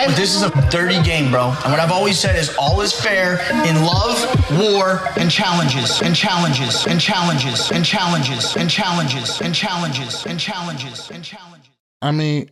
[0.00, 1.48] I have, this is a dirty game, bro.
[1.62, 3.34] And what I've always said is all is fair
[3.68, 4.18] in love,
[4.58, 11.10] war, and challenges, and challenges, and challenges, and challenges, and challenges, and challenges, and challenges,
[11.10, 11.68] and challenges.
[12.00, 12.50] I mean,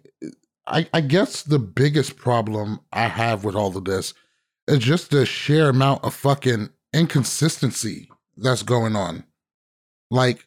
[0.67, 4.13] I, I guess the biggest problem I have with all of this
[4.67, 9.25] is just the sheer amount of fucking inconsistency that's going on.
[10.11, 10.47] Like,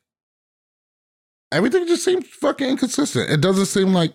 [1.52, 3.32] everything just seems fucking inconsistent.
[3.32, 4.14] It doesn't seem like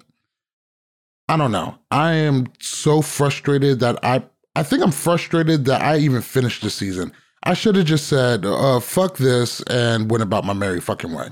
[1.29, 1.79] I don't know.
[1.91, 4.23] I am so frustrated that I
[4.55, 7.13] I think I'm frustrated that I even finished the season.
[7.43, 11.29] I should have just said, uh, fuck this and went about my merry fucking way.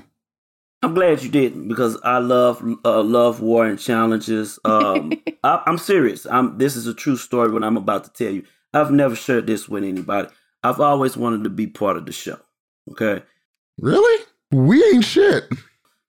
[0.82, 4.58] I'm glad you didn't because I love uh, love war and challenges.
[4.66, 5.12] Um,
[5.44, 6.26] I, am serious.
[6.26, 7.50] I'm this is a true story.
[7.50, 10.28] What I'm about to tell you, I've never shared this with anybody.
[10.62, 12.38] I've always wanted to be part of the show.
[12.90, 13.22] Okay,
[13.78, 14.24] really?
[14.50, 15.44] We ain't shit.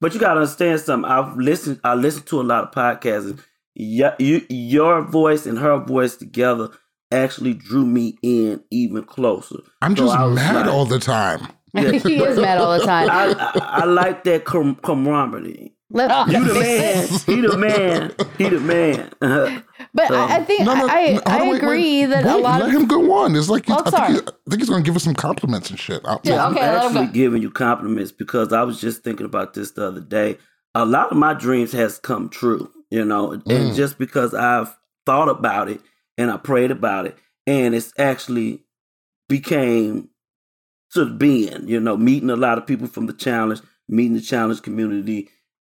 [0.01, 1.09] But you gotta understand something.
[1.09, 1.79] I've listened.
[1.85, 3.39] I listened to a lot of podcasts.
[3.75, 6.69] And yeah, you, your voice and her voice together
[7.11, 9.59] actually drew me in even closer.
[9.81, 11.47] I'm so just mad like, all the time.
[11.73, 11.91] Yeah.
[12.03, 13.09] he is mad all the time.
[13.09, 15.73] I, I, I like that com- camaraderie.
[15.91, 16.25] Let's ah.
[16.27, 17.07] you the man.
[17.25, 18.15] He the man.
[18.37, 19.13] He the man.
[19.93, 22.33] but so, I, I think no, no, I, no, I wait, agree wait, that wait,
[22.33, 23.35] a lot let of him go on.
[23.35, 25.79] It's like oh, I, think I, think he's, going to give us some compliments and
[25.79, 26.01] shit.
[26.23, 29.87] yeah, okay, I'm actually giving you compliments because I was just thinking about this the
[29.87, 30.37] other day.
[30.73, 33.75] A lot of my dreams has come true you know, and mm.
[33.75, 34.73] just because I've
[35.05, 35.81] thought about it
[36.17, 38.63] and I prayed about it, and it's actually
[39.27, 40.07] became
[40.87, 44.21] sort of being, you know, meeting a lot of people from the challenge, meeting the
[44.21, 45.27] challenge community,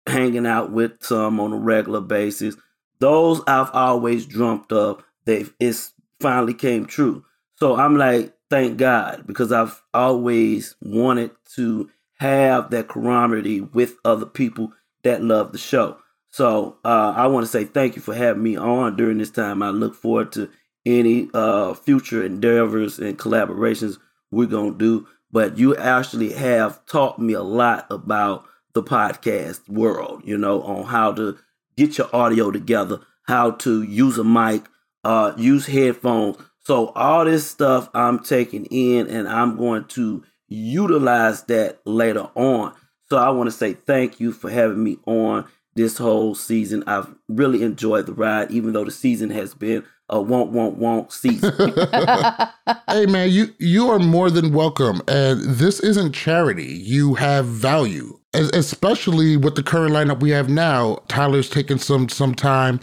[0.07, 2.55] hanging out with some on a regular basis.
[2.97, 5.03] Those I've always dreamt of.
[5.25, 7.23] They've it's finally came true.
[7.57, 14.25] So I'm like, thank God, because I've always wanted to have that camaraderie with other
[14.25, 16.00] people that love the show.
[16.31, 19.61] So uh, I want to say thank you for having me on during this time.
[19.61, 20.49] I look forward to
[20.85, 23.97] any uh, future endeavors and collaborations
[24.31, 25.07] we're going to do.
[25.31, 30.85] But you actually have taught me a lot about the podcast world, you know, on
[30.85, 31.37] how to
[31.77, 34.63] get your audio together, how to use a mic,
[35.03, 36.37] uh, use headphones.
[36.59, 42.73] So all this stuff I'm taking in and I'm going to utilize that later on.
[43.09, 46.83] So I want to say thank you for having me on this whole season.
[46.87, 51.11] I've really enjoyed the ride, even though the season has been a won't won't won't
[51.11, 51.53] season.
[52.89, 56.65] hey man, you you are more than welcome, and this isn't charity.
[56.65, 60.99] You have value, especially with the current lineup we have now.
[61.07, 62.79] Tyler's taking some some time.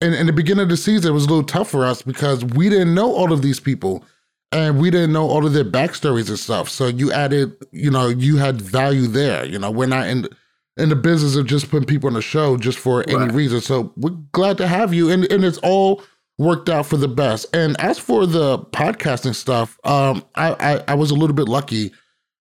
[0.00, 2.44] And in the beginning of the season, it was a little tough for us because
[2.44, 4.04] we didn't know all of these people
[4.52, 6.68] and we didn't know all of their backstories and stuff.
[6.68, 9.44] So you added, you know, you had value there.
[9.44, 10.28] You know, we're not in
[10.76, 13.08] in the business of just putting people on the show just for right.
[13.08, 13.60] any reason.
[13.60, 16.02] So we're glad to have you, and and it's all
[16.38, 17.46] worked out for the best.
[17.54, 21.92] And as for the podcasting stuff, um, I, I, I was a little bit lucky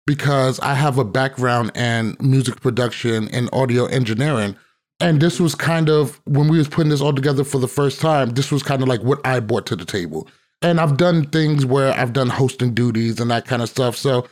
[0.08, 4.56] because I have a background in music production and audio engineering.
[5.00, 8.00] And this was kind of when we was putting this all together for the first
[8.00, 10.28] time, this was kind of like what I brought to the table.
[10.62, 13.98] And I've done things where I've done hosting duties and that kind of stuff.
[13.98, 14.28] So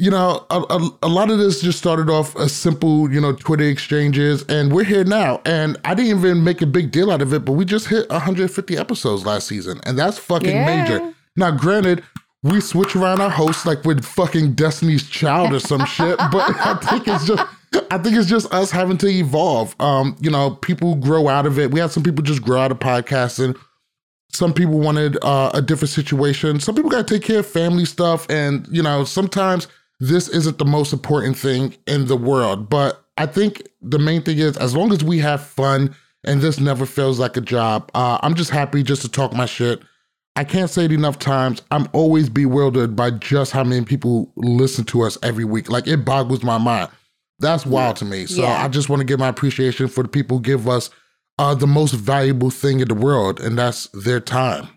[0.00, 3.34] you know, a, a, a, lot of this just started off as simple, you know,
[3.34, 5.42] Twitter exchanges, and we're here now.
[5.44, 8.08] And I didn't even make a big deal out of it, but we just hit
[8.08, 10.84] 150 episodes last season, and that's fucking yeah.
[10.84, 11.14] major.
[11.36, 12.02] Now, granted,
[12.42, 16.76] we switch around our hosts like we're fucking Destiny's Child or some shit, but I
[16.76, 17.44] think it's just.
[17.92, 19.76] I think it's just us having to evolve.
[19.78, 21.70] Um, you know, people grow out of it.
[21.70, 23.56] We had some people just grow out of podcasting.
[24.32, 26.58] Some people wanted uh, a different situation.
[26.58, 29.68] Some people got to take care of family stuff, and you know, sometimes
[30.00, 32.68] this isn't the most important thing in the world.
[32.68, 35.94] But I think the main thing is as long as we have fun
[36.24, 39.46] and this never feels like a job, uh, I'm just happy just to talk my
[39.46, 39.80] shit.
[40.36, 41.60] I can't say it enough times.
[41.70, 45.70] I'm always bewildered by just how many people listen to us every week.
[45.70, 46.88] Like it boggles my mind.
[47.40, 48.26] That's wild to me.
[48.26, 48.64] So yeah.
[48.64, 50.90] I just want to give my appreciation for the people who give us
[51.38, 54.68] uh, the most valuable thing in the world, and that's their time.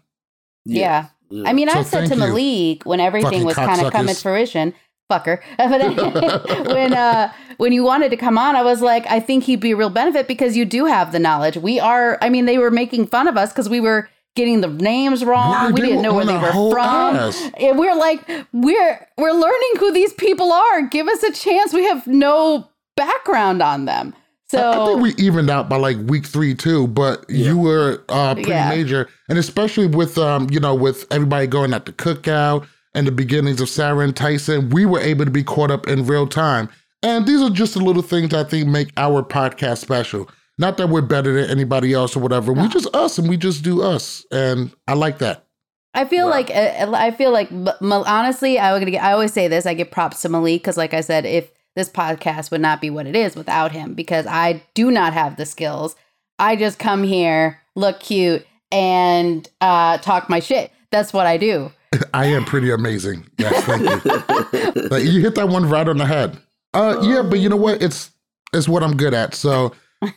[0.65, 1.07] Yeah.
[1.29, 1.49] yeah.
[1.49, 4.73] I mean, so I said to Malik when everything was kind of coming to fruition,
[5.11, 5.39] fucker.
[5.57, 9.59] But when uh, when you wanted to come on, I was like, I think he'd
[9.59, 11.57] be a real benefit because you do have the knowledge.
[11.57, 12.17] We are.
[12.21, 15.73] I mean, they were making fun of us because we were getting the names wrong.
[15.73, 17.15] we didn't know where they were from.
[17.57, 20.81] And we're like, we're we're learning who these people are.
[20.87, 21.73] Give us a chance.
[21.73, 24.15] We have no background on them.
[24.47, 27.47] So I, think we evened out by like week three too, but yeah.
[27.47, 28.69] you were uh, pretty yeah.
[28.69, 33.11] major, and especially with um, you know, with everybody going at the cookout and the
[33.11, 36.69] beginnings of Sarah and Tyson, we were able to be caught up in real time.
[37.01, 40.29] And these are just the little things I think make our podcast special.
[40.57, 42.53] Not that we're better than anybody else or whatever.
[42.53, 42.63] No.
[42.63, 44.25] We just us and we just do us.
[44.31, 45.45] And I like that.
[45.95, 49.65] I feel like uh, I feel like honestly, I would I always say this.
[49.65, 52.89] I give props to Malik because, like I said, if this podcast would not be
[52.89, 55.95] what it is without him, because I do not have the skills.
[56.39, 60.71] I just come here, look cute, and uh, talk my shit.
[60.91, 61.71] That's what I do.
[62.13, 63.25] I am pretty amazing.
[63.37, 64.87] Yes, thank you.
[64.89, 66.37] like, you hit that one right on the head.
[66.73, 67.81] Uh, yeah, but you know what?
[67.81, 68.11] It's
[68.53, 69.33] it's what I'm good at.
[69.33, 69.73] So,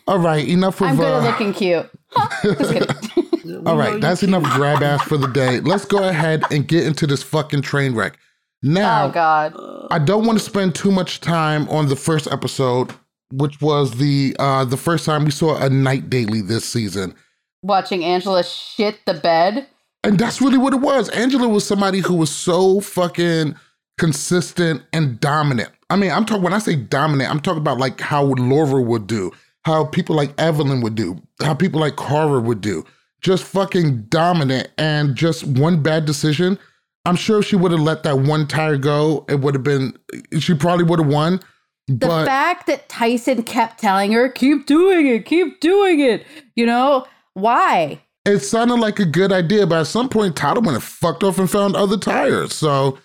[0.07, 0.89] all right, enough of.
[0.89, 1.91] I'm good uh, at looking cute.
[3.67, 5.61] all right, that's enough grab ass for the day.
[5.61, 8.19] Let's go ahead and get into this fucking train wreck.
[8.63, 9.55] Now, oh God,
[9.91, 12.93] I don't want to spend too much time on the first episode,
[13.31, 17.15] which was the uh the first time we saw a night daily this season.
[17.63, 19.67] Watching Angela shit the bed.
[20.07, 21.09] And that's really what it was.
[21.09, 23.57] Angela was somebody who was so fucking
[23.99, 25.71] consistent and dominant.
[25.91, 29.09] I mean, I'm talking when I say dominant, I'm talking about like how Laura would
[29.09, 29.33] do,
[29.65, 32.85] how people like Evelyn would do, how people like Carver would do.
[33.21, 36.57] Just fucking dominant and just one bad decision.
[37.05, 39.99] I'm sure if she would have let that one tire go, it would have been
[40.39, 41.41] she probably would have won.
[41.89, 46.25] The but, fact that Tyson kept telling her, keep doing it, keep doing it,
[46.55, 48.03] you know, why?
[48.27, 51.39] It sounded like a good idea, but at some point, Tyler went and fucked off
[51.39, 52.53] and found other tires.
[52.53, 52.99] So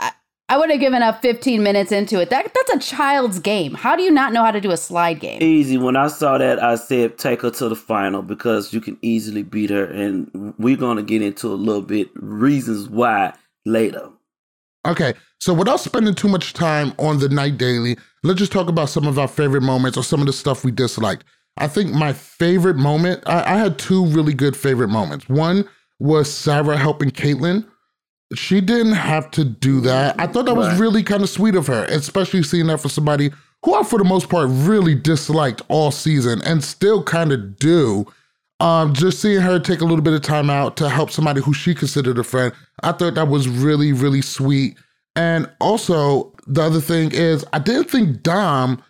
[0.00, 0.10] I,
[0.48, 2.30] I would have given up 15 minutes into it.
[2.30, 3.74] That that's a child's game.
[3.74, 5.40] How do you not know how to do a slide game?
[5.40, 5.78] Easy.
[5.78, 9.44] When I saw that, I said take her to the final because you can easily
[9.44, 13.32] beat her, and we're gonna get into a little bit reasons why
[13.64, 14.10] later.
[14.86, 18.90] Okay, so without spending too much time on the night daily, let's just talk about
[18.90, 21.24] some of our favorite moments or some of the stuff we disliked.
[21.56, 25.28] I think my favorite moment, I, I, had two really good favorite moments.
[25.28, 25.68] One
[26.00, 27.64] was Sarah helping Caitlin.
[28.34, 30.18] She didn't have to do that.
[30.18, 33.30] I thought that was really kind of sweet of her, especially seeing that for somebody
[33.64, 38.06] who I, for the most part, really disliked all season and still kind of do.
[38.60, 41.52] Um, just seeing her take a little bit of time out to help somebody who
[41.52, 42.52] she considered a friend,
[42.82, 44.76] I thought that was really, really sweet.
[45.16, 48.82] And also, the other thing is, I didn't think Dom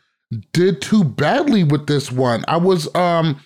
[0.53, 2.44] did too badly with this one.
[2.49, 3.41] I was um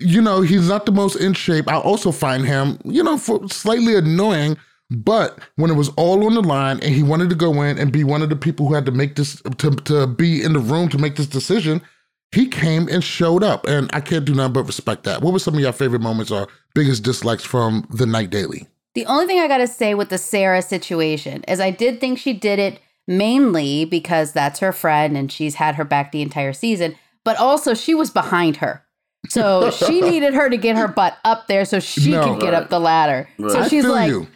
[0.00, 1.68] you know, he's not the most in shape.
[1.68, 4.56] I also find him, you know, slightly annoying,
[4.90, 7.92] but when it was all on the line and he wanted to go in and
[7.92, 10.58] be one of the people who had to make this to to be in the
[10.58, 11.82] room to make this decision,
[12.32, 13.66] he came and showed up.
[13.66, 15.22] And I can't do nothing but respect that.
[15.22, 18.66] What were some of your favorite moments or biggest dislikes from the night daily?
[18.94, 22.18] The only thing I got to say with the Sarah situation is I did think
[22.18, 26.52] she did it mainly because that's her friend and she's had her back the entire
[26.52, 28.84] season, but also she was behind her.
[29.28, 32.52] So she needed her to get her butt up there so she no, could get
[32.52, 32.62] right.
[32.62, 33.28] up the ladder.
[33.38, 33.52] Right.
[33.52, 34.26] So she's like, you.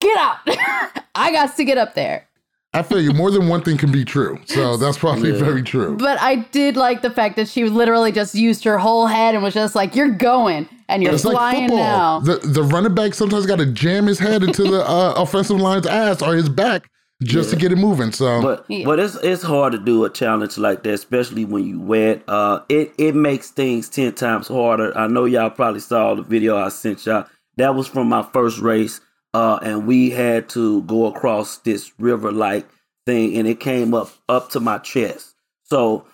[0.00, 0.40] get up.
[1.14, 2.28] I got to get up there.
[2.74, 3.12] I feel you.
[3.12, 4.40] More than one thing can be true.
[4.46, 5.38] So that's probably yeah.
[5.38, 5.96] very true.
[5.96, 9.44] But I did like the fact that she literally just used her whole head and
[9.44, 12.20] was just like, you're going and you're it's flying like now.
[12.20, 15.86] The, the running back sometimes got to jam his head into the uh, offensive line's
[15.86, 16.88] ass or his back
[17.22, 17.54] just yeah.
[17.54, 18.12] to get it moving.
[18.12, 18.84] So, but yeah.
[18.84, 22.22] but it's it's hard to do a challenge like that, especially when you wet.
[22.28, 24.96] Uh, it it makes things ten times harder.
[24.96, 27.26] I know y'all probably saw the video I sent y'all.
[27.56, 29.00] That was from my first race,
[29.34, 32.66] uh, and we had to go across this river like
[33.06, 35.34] thing, and it came up up to my chest.
[35.64, 36.06] So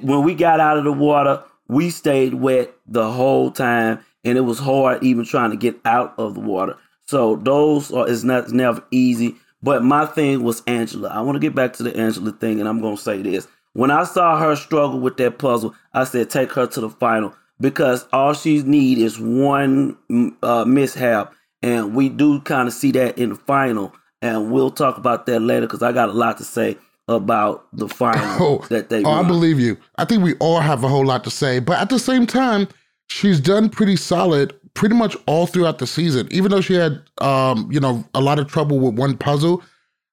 [0.00, 4.42] when we got out of the water, we stayed wet the whole time, and it
[4.42, 6.76] was hard even trying to get out of the water.
[7.06, 11.08] So those are is not never easy but my thing was Angela.
[11.08, 13.46] I want to get back to the Angela thing, and I'm going to say this.
[13.74, 17.34] When I saw her struggle with that puzzle, I said, take her to the final
[17.60, 21.32] because all she need is one mm, uh, mishap.
[21.62, 23.94] And we do kind of see that in the final.
[24.20, 26.76] And we'll talk about that later because I got a lot to say
[27.08, 29.04] about the final oh, that they.
[29.04, 29.78] Oh, I believe you.
[29.96, 32.68] I think we all have a whole lot to say, but at the same time,
[33.08, 36.28] she's done pretty solid pretty much all throughout the season.
[36.30, 39.62] Even though she had, um, you know, a lot of trouble with one puzzle,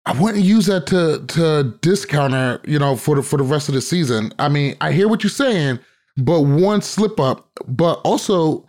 [0.05, 3.69] I wouldn't use that to to discount her, you know, for the for the rest
[3.69, 4.33] of the season.
[4.39, 5.79] I mean, I hear what you're saying,
[6.17, 8.67] but one slip up, but also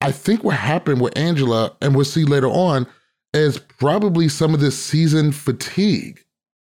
[0.00, 2.86] I think what happened with Angela, and we'll see later on,
[3.34, 6.20] is probably some of this season fatigue.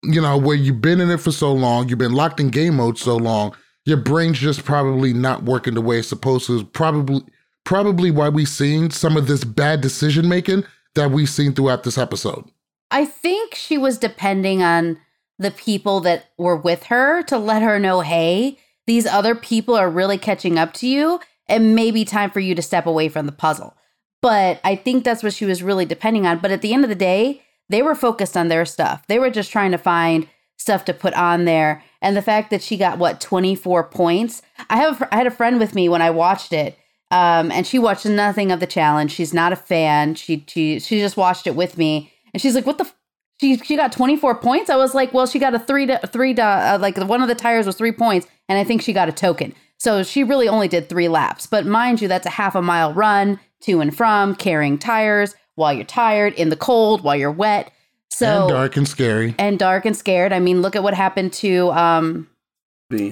[0.03, 2.75] You know, where you've been in it for so long, you've been locked in game
[2.75, 6.63] mode so long, your brain's just probably not working the way it's supposed to.
[6.65, 7.21] Probably
[7.63, 10.65] probably why we've seen some of this bad decision making
[10.95, 12.45] that we've seen throughout this episode.
[12.91, 14.99] I think she was depending on
[15.39, 19.89] the people that were with her to let her know, hey, these other people are
[19.89, 23.31] really catching up to you, and maybe time for you to step away from the
[23.31, 23.75] puzzle.
[24.21, 26.39] But I think that's what she was really depending on.
[26.39, 29.05] But at the end of the day, they were focused on their stuff.
[29.07, 30.27] They were just trying to find
[30.57, 31.83] stuff to put on there.
[32.01, 34.41] and the fact that she got what 24 points.
[34.69, 36.77] I have I had a friend with me when I watched it.
[37.13, 39.11] Um, and she watched nothing of the challenge.
[39.11, 40.15] She's not a fan.
[40.15, 42.91] She she she just watched it with me, and she's like, "What the
[43.39, 44.69] she she got 24 points.
[44.69, 47.27] I was like, well, she got a three to three to uh, like one of
[47.27, 49.53] the tires was three points, and I think she got a token.
[49.79, 51.45] So she really only did three laps.
[51.45, 55.73] But mind you, that's a half a mile run to and from, carrying tires while
[55.73, 57.71] you're tired, in the cold, while you're wet.
[58.09, 59.35] So and dark and scary.
[59.37, 60.31] And dark and scared.
[60.31, 62.29] I mean, look at what happened to um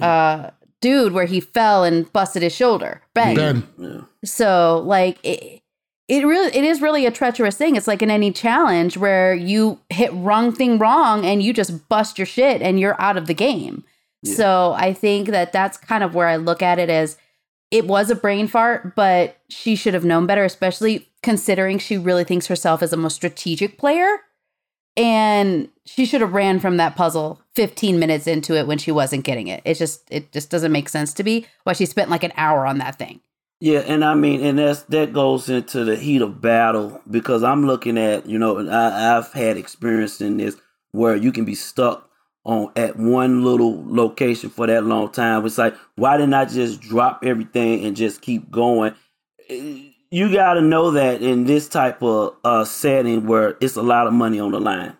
[0.00, 0.50] uh
[0.82, 3.00] dude where he fell and busted his shoulder.
[3.14, 3.66] Bang.
[3.78, 4.02] Yeah.
[4.22, 5.62] So like it,
[6.08, 7.76] it really it is really a treacherous thing.
[7.76, 12.18] It's like in any challenge where you hit wrong thing wrong and you just bust
[12.18, 13.84] your shit and you're out of the game.
[14.22, 14.34] Yeah.
[14.34, 17.16] So I think that that's kind of where I look at it as
[17.70, 22.24] it was a brain fart, but she should have known better, especially considering she really
[22.24, 24.18] thinks herself as a most strategic player.
[24.96, 29.24] And she should have ran from that puzzle 15 minutes into it when she wasn't
[29.24, 29.62] getting it.
[29.64, 32.66] It just it just doesn't make sense to me why she spent like an hour
[32.66, 33.20] on that thing.
[33.60, 37.64] Yeah, and I mean, and that's that goes into the heat of battle because I'm
[37.64, 40.56] looking at, you know, I, I've had experience in this
[40.90, 42.10] where you can be stuck
[42.44, 45.46] on at one little location for that long time.
[45.46, 48.94] It's like, why didn't I just drop everything and just keep going?
[49.48, 53.82] Eh, You got to know that in this type of uh, setting where it's a
[53.82, 54.94] lot of money on the line.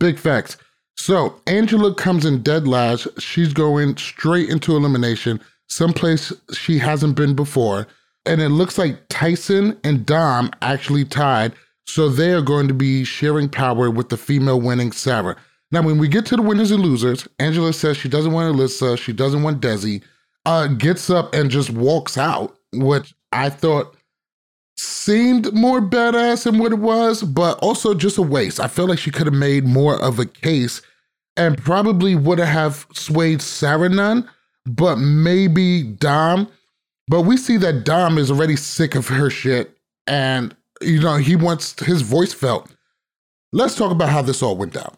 [0.00, 0.56] Big facts.
[0.96, 3.06] So Angela comes in dead last.
[3.20, 7.86] She's going straight into elimination someplace she hasn't been before.
[8.26, 11.52] And it looks like Tyson and Dom actually tied.
[11.86, 15.36] So they are going to be sharing power with the female winning Sarah.
[15.70, 18.98] Now, when we get to the winners and losers, Angela says she doesn't want Alyssa,
[18.98, 20.02] she doesn't want Desi,
[20.44, 23.94] uh, gets up and just walks out, which I thought
[24.80, 28.60] seemed more badass than what it was, but also just a waste.
[28.60, 30.82] I feel like she could have made more of a case
[31.36, 34.28] and probably would have swayed Sarah none
[34.66, 36.48] but maybe Dom.
[37.08, 41.36] But we see that Dom is already sick of her shit and, you know, he
[41.36, 42.70] wants his voice felt.
[43.52, 44.96] Let's talk about how this all went down.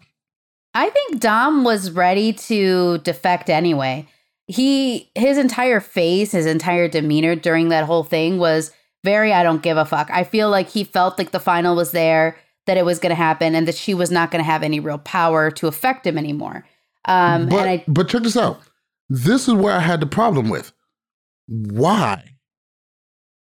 [0.74, 4.06] I think Dom was ready to defect anyway.
[4.46, 8.72] He, his entire face, his entire demeanor during that whole thing was
[9.04, 10.10] very, I don't give a fuck.
[10.10, 13.16] I feel like he felt like the final was there, that it was going to
[13.16, 16.16] happen, and that she was not going to have any real power to affect him
[16.16, 16.64] anymore.
[17.06, 18.60] Um, but, and I, but check this out.
[19.08, 20.72] This is where I had the problem with.
[21.48, 22.22] Why?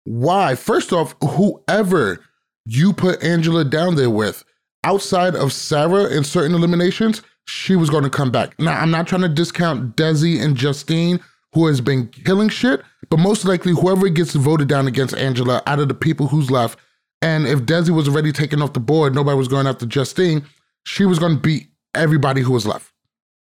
[0.04, 0.54] Why?
[0.54, 2.24] First off, whoever
[2.64, 4.44] you put Angela down there with,
[4.82, 8.58] outside of Sarah in certain eliminations, she was going to come back.
[8.58, 11.20] Now, I'm not trying to discount Desi and Justine,
[11.52, 15.78] who has been killing shit, but most likely whoever gets voted down against Angela out
[15.78, 16.78] of the people who's left,
[17.22, 20.44] and if Desi was already taken off the board, nobody was going after Justine,
[20.84, 22.92] she was going to beat everybody who was left.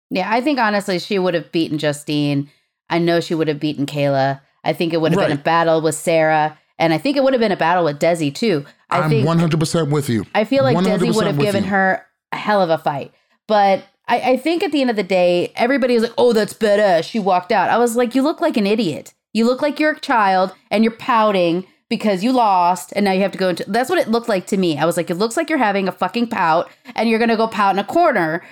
[0.09, 2.49] Yeah, I think honestly she would have beaten Justine.
[2.89, 4.39] I know she would have beaten Kayla.
[4.63, 5.29] I think it would have right.
[5.29, 6.57] been a battle with Sarah.
[6.79, 8.65] And I think it would have been a battle with Desi too.
[8.89, 10.25] I I'm think 100% with you.
[10.35, 11.69] I feel like Desi would have given you.
[11.71, 13.11] her a hell of a fight.
[13.47, 16.53] But I, I, think at the end of the day, everybody was like, oh, that's
[16.53, 17.01] better.
[17.01, 17.69] She walked out.
[17.69, 19.13] I was like, you look like an idiot.
[19.37, 23.21] You look like you're a child and you're pouting because you lost and now you
[23.21, 24.77] have to go into that's what it looked like to me.
[24.77, 27.47] I was like, it looks like you're having a fucking pout and you're gonna go
[27.47, 28.43] pout in a corner.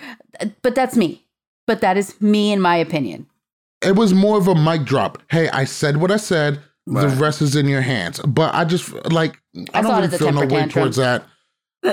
[0.61, 1.25] But that's me
[1.67, 3.27] but that is me in my opinion.
[3.81, 5.21] It was more of a mic drop.
[5.29, 6.59] Hey, I said what I said.
[6.87, 7.09] Right.
[7.09, 8.19] The rest is in your hands.
[8.19, 9.39] But I just like
[9.73, 11.25] I, I don't really feel no way towards that.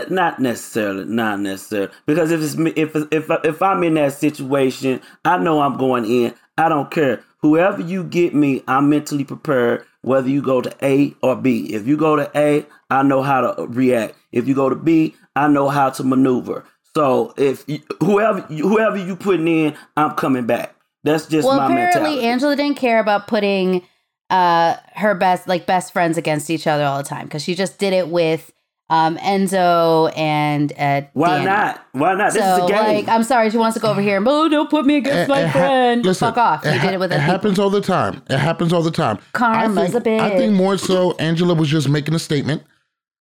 [0.08, 1.92] Not necessarily, not necessarily.
[2.06, 6.06] Because if it's me, if if if I'm in that situation, I know I'm going
[6.06, 6.34] in.
[6.56, 7.22] I don't care.
[7.42, 9.84] Whoever you get me, I'm mentally prepared.
[10.02, 11.72] Whether you go to A or B.
[11.72, 14.14] If you go to A, I know how to react.
[14.32, 16.64] If you go to B, I know how to maneuver.
[16.94, 20.74] So if you, whoever whoever you putting in, I'm coming back.
[21.04, 21.58] That's just well.
[21.60, 22.26] apparently, mentality.
[22.26, 23.82] Angela didn't care about putting
[24.30, 27.78] uh her best like best friends against each other all the time because she just
[27.78, 28.52] did it with
[28.92, 31.46] um Enzo and uh Why Danny.
[31.46, 31.86] not?
[31.92, 32.34] Why not?
[32.34, 32.94] This so, is a game.
[32.94, 34.22] Like, I'm sorry, she wants to go over here.
[34.24, 36.04] Oh, don't put me against it, my it friend.
[36.04, 36.66] Ha- listen, Fuck off.
[36.66, 38.22] It, ha- did it with it happens all the time.
[38.28, 39.18] It happens all the time.
[39.32, 40.20] Karma's I think, a bitch.
[40.20, 42.62] I think more so Angela was just making a statement.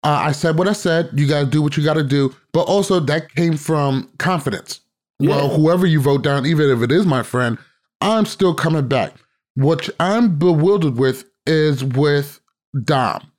[0.04, 1.12] Uh, I said what I said.
[1.14, 2.36] You got to do what you got to do.
[2.54, 4.82] But also, that came from confidence.
[5.20, 5.30] Yeah.
[5.30, 7.60] Well, whoever you vote down, even if it is my friend,
[8.02, 9.14] I'm still coming back.
[9.54, 12.42] What I'm bewildered with is with
[12.84, 13.31] Dom.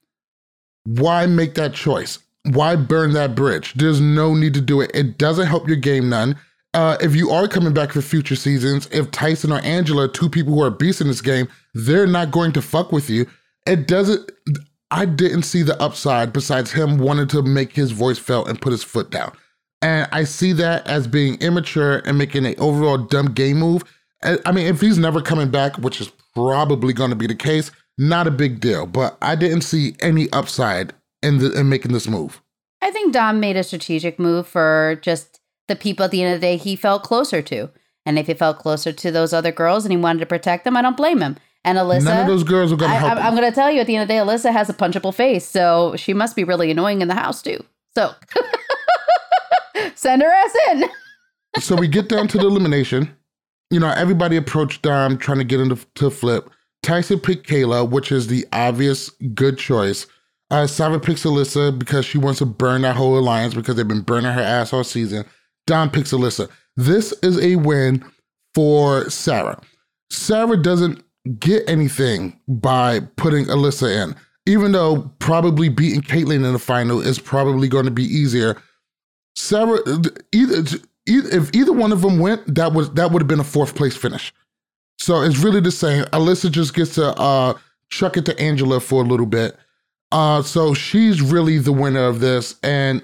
[0.84, 2.18] Why make that choice?
[2.44, 3.74] Why burn that bridge?
[3.74, 4.90] There's no need to do it.
[4.94, 6.36] It doesn't help your game none.
[6.74, 10.54] Uh, if you are coming back for future seasons, if Tyson or Angela, two people
[10.54, 13.26] who are beasts in this game, they're not going to fuck with you.
[13.66, 14.30] It doesn't.
[14.90, 18.72] I didn't see the upside besides him wanting to make his voice felt and put
[18.72, 19.32] his foot down.
[19.80, 23.84] And I see that as being immature and making an overall dumb game move.
[24.22, 27.70] I mean, if he's never coming back, which is probably going to be the case,
[27.98, 28.86] not a big deal.
[28.86, 32.42] But I didn't see any upside in, the, in making this move.
[32.80, 36.40] I think Dom made a strategic move for just the people at the end of
[36.40, 37.70] the day he felt closer to.
[38.04, 40.76] And if he felt closer to those other girls and he wanted to protect them,
[40.76, 41.36] I don't blame him.
[41.64, 43.18] And Alyssa, none of those girls are going to help.
[43.18, 44.74] I, am going to tell you at the end of the day, Alyssa has a
[44.74, 47.64] punchable face, so she must be really annoying in the house too.
[47.94, 48.12] So
[49.94, 50.84] send her ass in.
[51.60, 53.14] so we get down to the elimination.
[53.70, 56.50] You know, everybody approached Dom trying to get him to, to flip.
[56.82, 60.06] Tyson picked Kayla, which is the obvious good choice.
[60.50, 64.02] Uh, Sarah picks Alyssa because she wants to burn that whole alliance because they've been
[64.02, 65.24] burning her ass all season.
[65.66, 66.48] Dom picks Alyssa.
[66.76, 68.04] This is a win
[68.54, 69.60] for Sarah.
[70.10, 71.02] Sarah doesn't
[71.38, 77.18] get anything by putting Alyssa in, even though probably beating Kaitlyn in the final is
[77.18, 78.60] probably going to be easier.
[79.36, 79.78] Sarah,
[80.32, 80.60] either,
[81.06, 83.74] either if either one of them went, that was that would have been a fourth
[83.74, 84.34] place finish.
[84.98, 86.04] So it's really the same.
[86.06, 87.54] Alyssa just gets to uh,
[87.90, 89.56] chuck it to Angela for a little bit.
[90.12, 93.02] Uh, so she's really the winner of this, and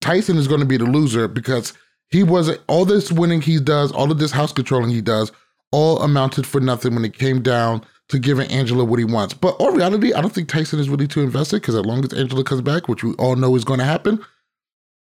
[0.00, 1.72] Tyson is going to be the loser because
[2.10, 5.32] he wasn't all this winning he does, all of this house controlling he does,
[5.70, 9.32] all amounted for nothing when it came down to giving Angela what he wants.
[9.32, 12.12] But in reality, I don't think Tyson is really too invested because as long as
[12.12, 14.22] Angela comes back, which we all know is going to happen,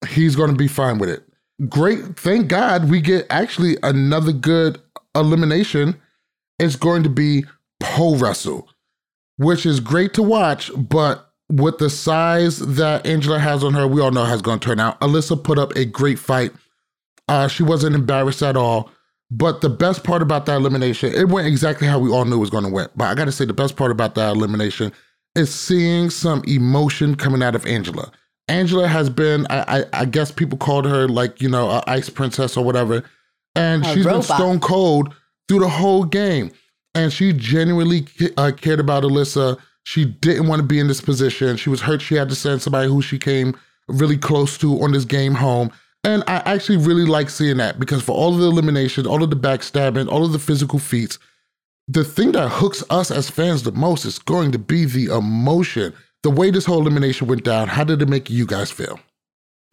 [0.09, 1.23] he's going to be fine with it.
[1.69, 2.19] Great.
[2.19, 4.81] Thank God we get actually another good
[5.15, 6.01] elimination.
[6.59, 7.45] It's going to be
[7.81, 8.69] pole wrestle,
[9.37, 14.01] which is great to watch, but with the size that Angela has on her, we
[14.01, 15.01] all know how it's going to turn out.
[15.01, 16.53] Alyssa put up a great fight.
[17.29, 18.91] Uh, she wasn't embarrassed at all.
[19.31, 22.41] But the best part about that elimination, it went exactly how we all knew it
[22.41, 22.89] was going to win.
[22.95, 24.93] But I got to say, the best part about that elimination
[25.35, 28.13] is seeing some emotion coming out of Angela.
[28.49, 32.57] Angela has been, I, I, I guess people called her like, you know, ice princess
[32.57, 33.03] or whatever.
[33.57, 34.29] And a she's robot.
[34.29, 35.15] been stone cold
[35.49, 36.51] through the whole game.
[36.95, 39.59] And she genuinely uh, cared about Alyssa.
[39.85, 41.57] She didn't want to be in this position.
[41.57, 43.57] She was hurt she had to send somebody who she came
[43.89, 45.71] really close to on this game home.
[46.05, 49.31] And I actually really like seeing that because for all of the elimination, all of
[49.31, 51.19] the backstabbing, all of the physical feats,
[51.89, 55.93] the thing that hooks us as fans the most is going to be the emotion.
[56.23, 58.99] The way this whole elimination went down, how did it make you guys feel?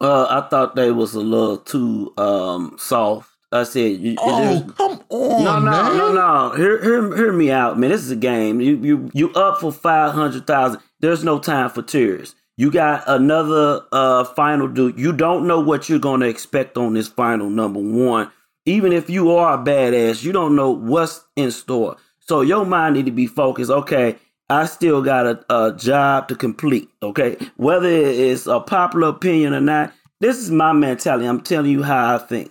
[0.00, 3.30] Uh, I thought they was a little too um, soft.
[3.54, 5.96] I said, you, "Oh, come on, no, no, man.
[5.96, 6.56] no, no.
[6.56, 7.90] Hear, hear, hear me out, man.
[7.90, 8.60] This is a game.
[8.60, 10.80] You, you, you up for five hundred thousand.
[10.98, 12.34] There's no time for tears.
[12.56, 14.98] You got another uh final dude.
[14.98, 18.30] You don't know what you're gonna expect on this final number one.
[18.66, 21.96] Even if you are a badass, you don't know what's in store.
[22.18, 23.70] So your mind need to be focused.
[23.70, 24.16] Okay,
[24.48, 26.88] I still got a, a job to complete.
[27.02, 31.26] Okay, whether it's a popular opinion or not, this is my mentality.
[31.26, 32.50] I'm telling you how I think.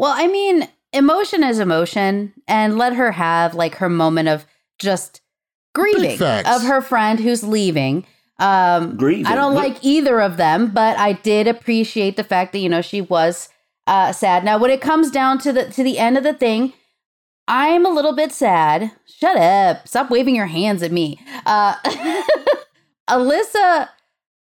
[0.00, 4.46] Well, I mean, emotion is emotion, and let her have like her moment of
[4.78, 5.20] just
[5.74, 8.06] grieving of her friend who's leaving.
[8.38, 9.26] Um, Grieving.
[9.26, 12.80] I don't like either of them, but I did appreciate the fact that you know
[12.80, 13.50] she was
[13.86, 14.42] uh, sad.
[14.42, 16.72] Now, when it comes down to the to the end of the thing,
[17.46, 18.92] I'm a little bit sad.
[19.04, 19.86] Shut up!
[19.86, 21.20] Stop waving your hands at me.
[21.44, 21.74] Uh,
[23.10, 23.90] Alyssa,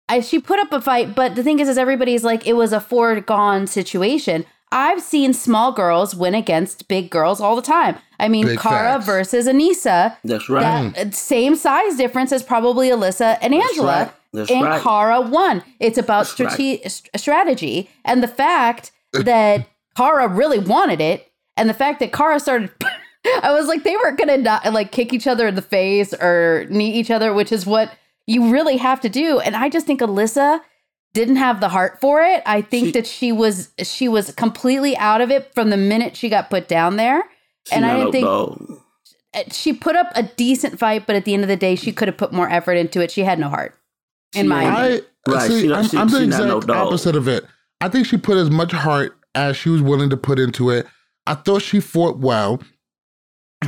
[0.08, 2.74] I, she put up a fight, but the thing is, is everybody's like it was
[2.74, 4.46] a foregone situation.
[4.72, 7.98] I've seen small girls win against big girls all the time.
[8.20, 9.06] I mean, big Cara facts.
[9.06, 10.18] versus Anissa.
[10.24, 10.94] That's right.
[10.94, 13.86] That, same size difference as probably Alyssa and Angela.
[13.86, 14.14] That's right.
[14.34, 14.82] That's and right.
[14.82, 15.64] Cara won.
[15.80, 17.10] It's about strate- right.
[17.16, 22.70] strategy and the fact that Cara really wanted it, and the fact that Cara started.
[23.44, 26.66] I was like, they weren't gonna not, like kick each other in the face or
[26.70, 27.92] knee each other, which is what
[28.26, 29.40] you really have to do.
[29.40, 30.62] And I just think Alyssa
[31.18, 32.44] didn't have the heart for it.
[32.46, 36.16] I think she, that she was she was completely out of it from the minute
[36.16, 37.24] she got put down there.
[37.72, 38.80] And I didn't think
[39.34, 41.92] eh, she put up a decent fight, but at the end of the day, she
[41.92, 43.12] could have put more effort into it.
[43.12, 43.76] She had no heart,
[44.36, 45.06] in she, my opinion.
[45.28, 45.52] Right.
[45.52, 47.46] See, I'm, I'm the exact no opposite of it.
[47.82, 50.88] I think she put as much heart as she was willing to put into it.
[51.26, 52.62] I thought she fought well.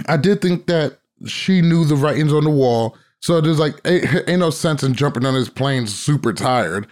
[0.08, 2.96] I did think that she knew the writings on the wall.
[3.22, 6.88] So there's like ain't, ain't no sense in jumping on this plane super tired.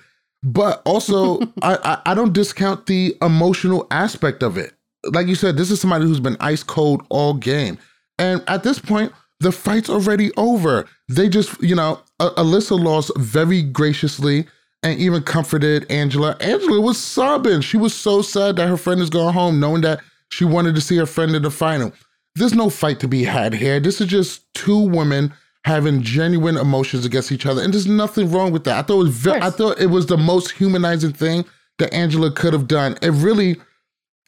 [0.47, 4.73] But also, I, I, I don't discount the emotional aspect of it.
[5.05, 7.77] Like you said, this is somebody who's been ice cold all game,
[8.17, 10.87] and at this point, the fight's already over.
[11.07, 14.47] They just, you know, Alyssa lost very graciously
[14.83, 16.35] and even comforted Angela.
[16.39, 17.61] Angela was sobbing.
[17.61, 20.81] She was so sad that her friend is going home, knowing that she wanted to
[20.81, 21.91] see her friend in the final.
[22.35, 23.79] There's no fight to be had here.
[23.79, 25.33] This is just two women
[25.67, 28.77] having genuine emotions against each other, and there's nothing wrong with that.
[28.77, 31.45] I thought it was ve- I thought it was the most humanizing thing
[31.77, 32.97] that Angela could have done.
[33.01, 33.57] It really,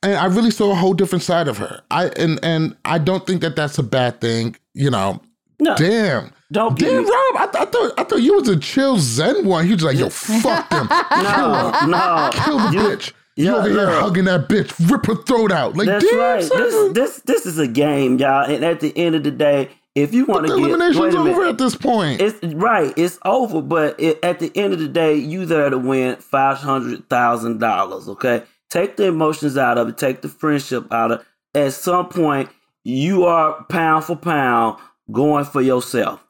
[0.04, 1.82] and I really saw a whole different side of her.
[1.90, 4.56] I and and I don't think that that's a bad thing.
[4.74, 5.22] You know,
[5.60, 5.76] no.
[5.76, 6.32] damn.
[6.52, 7.10] Don't damn, me.
[7.10, 7.36] Rob.
[7.36, 9.66] I, th- I, thought I thought you was a chill Zen one.
[9.66, 13.90] He was like, "Yo, fuck them, no, no, kill the you, bitch." You over here
[13.90, 15.78] hugging that bitch, rip her throat out.
[15.78, 16.42] Like, that's right.
[16.42, 18.44] This, this this is a game, y'all.
[18.44, 21.58] And at the end of the day, if you want to get elimination's over at
[21.58, 22.22] this point.
[22.22, 22.94] It's right.
[22.96, 23.62] It's over.
[23.62, 27.60] But it, at the end of the day, you there to win five hundred thousand
[27.60, 28.08] dollars.
[28.08, 29.98] Okay, take the emotions out of it.
[29.98, 31.20] Take the friendship out of.
[31.22, 31.26] it.
[31.56, 32.50] At some point,
[32.84, 34.80] you are pound for pound
[35.12, 36.24] going for yourself.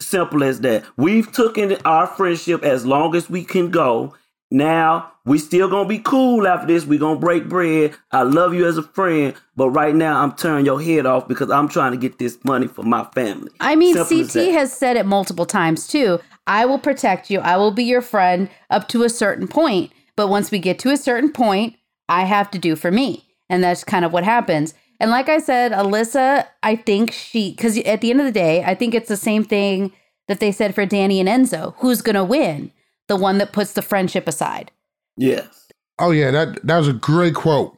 [0.00, 0.84] Simple as that.
[0.96, 4.14] We've taken our friendship as long as we can go.
[4.50, 6.84] Now we still gonna be cool after this.
[6.84, 7.94] We gonna break bread.
[8.10, 11.52] I love you as a friend, but right now I'm turning your head off because
[11.52, 13.52] I'm trying to get this money for my family.
[13.60, 16.18] I mean, Simple CT has said it multiple times too.
[16.48, 17.38] I will protect you.
[17.38, 19.92] I will be your friend up to a certain point.
[20.16, 21.76] But once we get to a certain point,
[22.08, 24.74] I have to do for me, and that's kind of what happens.
[24.98, 28.64] And like I said, Alyssa, I think she because at the end of the day,
[28.64, 29.92] I think it's the same thing
[30.26, 31.74] that they said for Danny and Enzo.
[31.76, 32.72] Who's gonna win?
[33.10, 34.70] the one that puts the friendship aside.
[35.16, 35.68] Yes.
[35.98, 37.76] Oh yeah, that that was a great quote.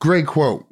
[0.00, 0.66] Great quote.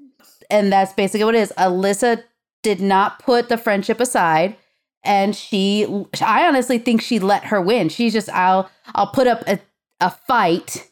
[0.51, 1.53] And that's basically what it is.
[1.59, 2.25] Alyssa
[2.63, 4.57] did not put the friendship aside
[5.05, 5.87] and she
[6.21, 7.89] I honestly think she let her win.
[7.89, 9.59] She's just I'll I'll put up a,
[10.01, 10.91] a fight.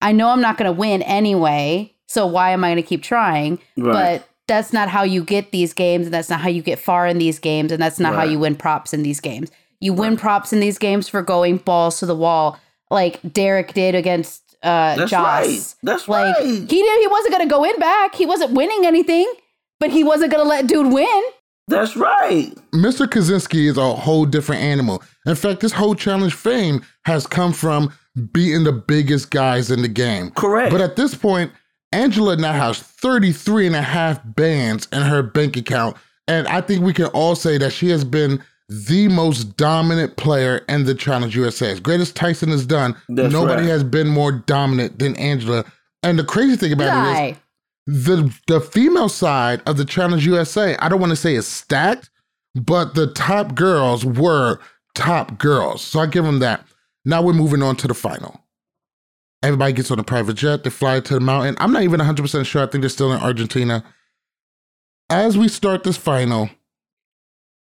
[0.00, 3.02] I know I'm not going to win anyway, so why am I going to keep
[3.02, 3.58] trying?
[3.76, 3.92] Right.
[3.92, 7.06] But that's not how you get these games and that's not how you get far
[7.06, 8.20] in these games and that's not right.
[8.20, 9.50] how you win props in these games.
[9.80, 12.58] You win props in these games for going balls to the wall,
[12.90, 15.46] like Derek did against uh, That's Joss.
[15.46, 15.74] Right.
[15.82, 16.46] That's like, right.
[16.46, 17.00] He did.
[17.00, 18.14] He wasn't going to go in back.
[18.14, 19.32] He wasn't winning anything,
[19.80, 21.22] but he wasn't going to let dude win.
[21.68, 22.54] That's right.
[22.72, 23.06] Mr.
[23.06, 25.02] Kosinski is a whole different animal.
[25.26, 27.92] In fact, this whole challenge fame has come from
[28.32, 30.30] beating the biggest guys in the game.
[30.30, 30.70] Correct.
[30.70, 31.50] But at this point,
[31.92, 35.96] Angela now has 33 and a half bands in her bank account.
[36.28, 40.58] And I think we can all say that she has been the most dominant player
[40.68, 41.70] in the Challenge USA.
[41.70, 43.70] As great as Tyson has done, That's nobody right.
[43.70, 45.64] has been more dominant than Angela.
[46.02, 47.22] And the crazy thing about Lie.
[47.22, 51.34] it is the the female side of the Challenge USA, I don't want to say
[51.36, 52.10] is stacked,
[52.54, 54.58] but the top girls were
[54.94, 55.82] top girls.
[55.82, 56.64] So I give them that.
[57.04, 58.40] Now we're moving on to the final.
[59.42, 61.56] Everybody gets on a private jet, they fly to the mountain.
[61.60, 62.62] I'm not even 100% sure.
[62.62, 63.84] I think they're still in Argentina.
[65.08, 66.50] As we start this final,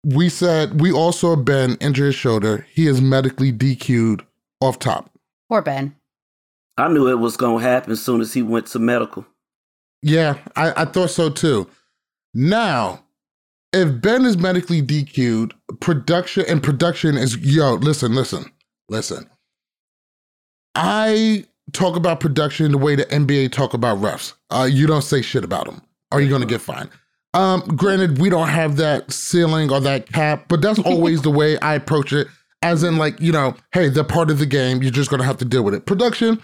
[0.05, 2.67] we said we all saw Ben injure his shoulder.
[2.73, 4.25] He is medically DQ'd
[4.61, 5.11] off top.
[5.49, 5.95] Poor Ben.
[6.77, 9.27] I knew it was going to happen as soon as he went to medical.
[10.03, 11.69] Yeah, I, I thought so too.
[12.35, 13.05] Now,
[13.73, 18.51] if Ben is medically DQ'd, production and production is yo, listen, listen,
[18.89, 19.29] listen.
[20.75, 24.35] I talk about production the way the NBA talk about refs.
[24.51, 26.91] Uh, you don't say shit about them, Are you're gonna get fined.
[27.35, 31.59] Um, granted, we don't have that ceiling or that cap, but that's always the way
[31.61, 32.29] I approach it.
[32.63, 34.83] As in, like, you know, hey, they're part of the game.
[34.83, 35.85] You're just gonna have to deal with it.
[35.85, 36.41] Production,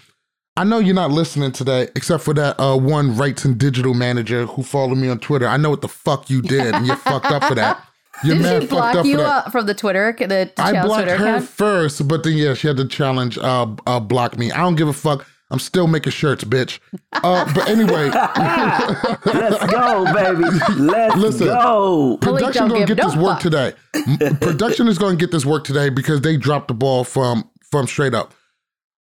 [0.57, 4.45] I know you're not listening today, except for that uh, one rights and digital manager
[4.45, 5.47] who followed me on Twitter.
[5.47, 7.81] I know what the fuck you did, and you're fucked up for that.
[8.21, 10.13] You're Did she block you uh, from the Twitter?
[10.19, 11.47] The I blocked Twitter her account?
[11.47, 14.51] first, but then yeah, she had to challenge uh, uh, block me.
[14.51, 15.25] I don't give a fuck.
[15.51, 16.79] I'm still making shirts, bitch.
[17.11, 18.09] Uh, but anyway,
[19.25, 20.43] let's go, baby.
[20.79, 22.17] Let's Listen, go.
[22.21, 23.73] Production gonna get this work today.
[24.41, 28.13] production is gonna get this work today because they dropped the ball from from straight
[28.13, 28.33] up.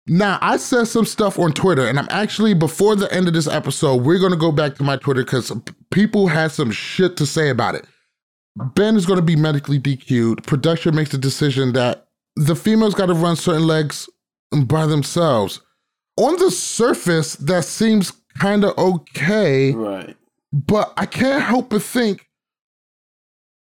[0.07, 3.47] Now, I said some stuff on Twitter, and I'm actually before the end of this
[3.47, 5.51] episode, we're gonna go back to my Twitter because
[5.91, 7.85] people had some shit to say about it.
[8.55, 10.43] Ben is gonna be medically DQ'd.
[10.45, 14.09] Production makes the decision that the females got to run certain legs
[14.65, 15.61] by themselves
[16.17, 19.71] on the surface, that seems kind of okay.
[19.73, 20.15] Right.
[20.51, 22.27] But I can't help but think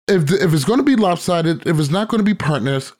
[0.07, 2.93] if the, if it's going to be lopsided, if it's not going to be partners,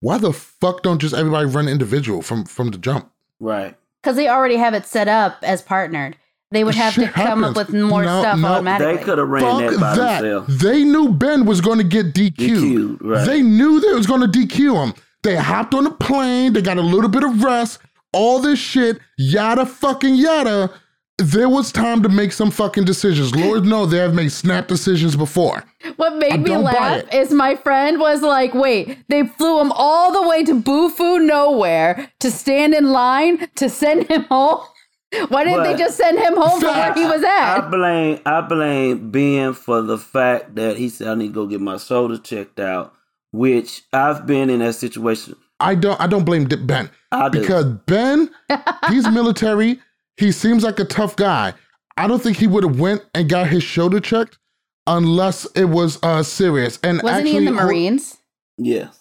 [0.00, 3.10] why the fuck don't just everybody run individual from from the jump?
[3.40, 3.76] Right.
[4.02, 6.16] Because they already have it set up as partnered.
[6.52, 7.58] They would have Shit to come happens.
[7.58, 8.96] up with more no, stuff no, automatically.
[8.96, 10.22] They could have ran fuck that by that.
[10.22, 10.58] themselves.
[10.62, 12.38] They knew Ben was going to get DQ'd.
[12.38, 13.26] DQ'd right.
[13.26, 14.94] They knew they was going to DQ him.
[15.24, 16.52] They hopped on a plane.
[16.52, 17.80] They got a little bit of rest
[18.16, 20.70] all this shit, yada fucking yada.
[21.18, 23.34] There was time to make some fucking decisions.
[23.34, 25.64] Lord know they have made snap decisions before.
[25.96, 30.28] What made me laugh is my friend was like, wait, they flew him all the
[30.28, 34.60] way to Bufu nowhere to stand in line to send him home.
[35.28, 37.58] Why didn't but they just send him home from where he was at?
[37.58, 41.46] I blame I blame Ben for the fact that he said I need to go
[41.46, 42.92] get my shoulder checked out,
[43.30, 46.90] which I've been in that situation I don't I don't blame Ben
[47.32, 48.30] because Ben
[48.88, 49.80] he's military.
[50.16, 51.54] He seems like a tough guy.
[51.96, 54.38] I don't think he would have went and got his shoulder checked
[54.86, 56.78] unless it was uh serious.
[56.82, 58.18] And wasn't actually, he in the Marines?
[58.58, 58.98] Yes.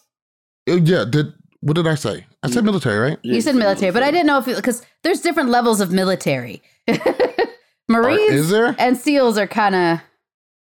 [0.70, 1.06] Uh, yeah.
[1.10, 2.26] Did what did I say?
[2.44, 3.18] I said military, right?
[3.24, 6.62] You said military, but I didn't know if because there's different levels of military.
[7.88, 8.76] Marines is there?
[8.80, 10.00] and SEALs are kind of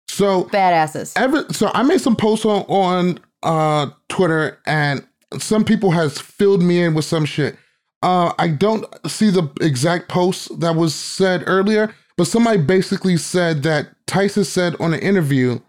[0.08, 1.12] so badasses.
[1.16, 5.06] Ever so I made some posts on on uh Twitter and
[5.38, 7.56] some people has filled me in with some shit.
[8.02, 13.62] Uh I don't see the exact post that was said earlier, but somebody basically said
[13.62, 15.60] that Tyson said on an interview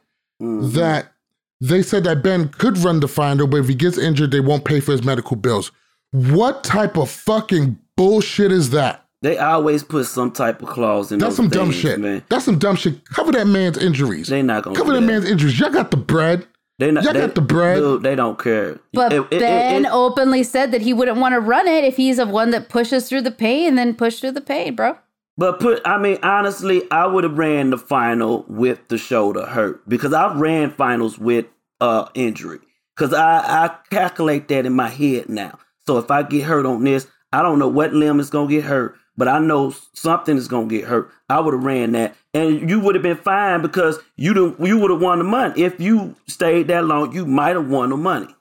[0.42, 0.72] mm-hmm.
[0.72, 1.14] that
[1.62, 4.66] they said that Ben could run the finder, but if he gets injured, they won't
[4.66, 5.72] pay for his medical bills.
[6.12, 9.06] What type of fucking bullshit is that?
[9.22, 11.20] They always put some type of clause in.
[11.20, 12.24] That's some things, dumb shit, man.
[12.28, 13.06] That's some dumb shit.
[13.06, 14.28] Cover that man's injuries.
[14.28, 15.58] They not gonna cover that, that, man's injuries.
[15.58, 16.46] Y'all got the bread.
[16.84, 17.06] They not.
[17.06, 17.78] Y'all they, got the bread.
[17.78, 18.78] Dude, they don't care.
[18.92, 21.96] But it, Ben it, it, openly said that he wouldn't want to run it if
[21.96, 24.98] he's the one that pushes through the pain and then push through the pain, bro.
[25.38, 29.88] But put, I mean, honestly, I would have ran the final with the shoulder hurt
[29.88, 31.46] because I ran finals with
[31.80, 32.60] uh injury
[32.98, 35.58] because I I calculate that in my head now.
[35.88, 38.66] So if I get hurt on this, I don't know what limb is gonna get
[38.66, 41.12] hurt, but I know something is gonna get hurt.
[41.30, 44.78] I would have ran that, and you would have been fine because you do, you
[44.78, 45.62] would have won the money.
[45.62, 48.34] If you stayed that long, you might have won the money.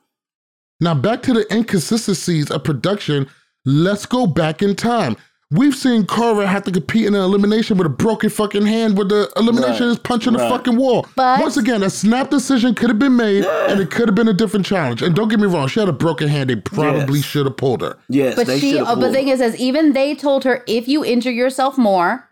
[0.81, 3.29] Now back to the inconsistencies of production.
[3.65, 5.17] Let's go back in time.
[5.53, 9.07] We've seen Carver have to compete in an elimination with a broken fucking hand where
[9.07, 9.93] the elimination right.
[9.93, 10.43] is punching right.
[10.43, 11.07] the fucking wall.
[11.15, 13.71] But Once again, a snap decision could have been made yeah.
[13.71, 15.03] and it could have been a different challenge.
[15.03, 16.49] And don't get me wrong, she had a broken hand.
[16.49, 17.29] They probably yes.
[17.29, 17.99] should have pulled her.
[18.09, 18.79] Yes, but she.
[18.79, 22.31] Oh, but the thing is, is even they told her if you injure yourself more,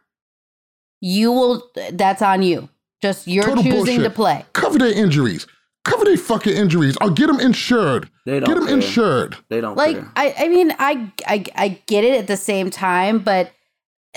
[1.02, 1.70] you will.
[1.92, 2.70] That's on you.
[3.02, 4.04] Just you're Total choosing bullshit.
[4.04, 4.46] to play.
[4.54, 5.46] Cover their injuries
[5.84, 8.10] cover their fucking injuries or get them insured.
[8.26, 8.76] They don't get them care.
[8.76, 9.36] insured.
[9.48, 9.96] They don't like.
[9.96, 10.12] Care.
[10.16, 10.34] I.
[10.38, 11.44] I mean, I, I.
[11.54, 13.52] I get it at the same time, but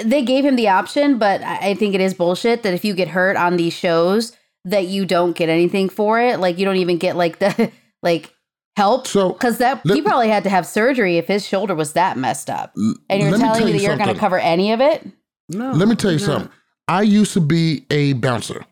[0.03, 1.17] they gave him the option.
[1.17, 4.87] But I think it is bullshit that if you get hurt on these shows, that
[4.87, 6.39] you don't get anything for it.
[6.39, 7.71] Like you don't even get like the
[8.03, 8.33] like
[8.75, 9.07] help.
[9.07, 12.17] So because that let, he probably had to have surgery if his shoulder was that
[12.17, 12.73] messed up.
[12.75, 15.07] And you're telling me, me that you're going to cover any of it?
[15.49, 15.71] No.
[15.71, 16.51] Let me tell you something.
[16.87, 18.65] I used to be a bouncer.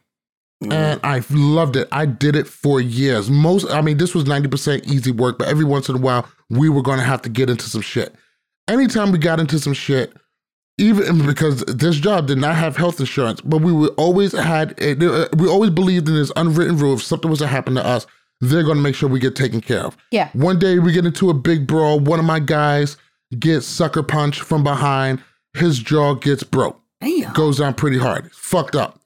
[0.69, 1.87] And I loved it.
[1.91, 3.29] I did it for years.
[3.31, 6.69] Most, I mean, this was 90% easy work, but every once in a while, we
[6.69, 8.13] were going to have to get into some shit.
[8.67, 10.13] Anytime we got into some shit,
[10.77, 15.47] even because this job did not have health insurance, but we always had, uh, we
[15.47, 18.05] always believed in this unwritten rule if something was to happen to us,
[18.39, 19.95] they're going to make sure we get taken care of.
[20.11, 20.29] Yeah.
[20.33, 21.99] One day we get into a big brawl.
[21.99, 22.97] One of my guys
[23.39, 25.23] gets sucker punched from behind.
[25.53, 26.79] His jaw gets broke.
[27.01, 27.33] Damn.
[27.33, 28.31] Goes down pretty hard.
[28.31, 28.99] Fucked up.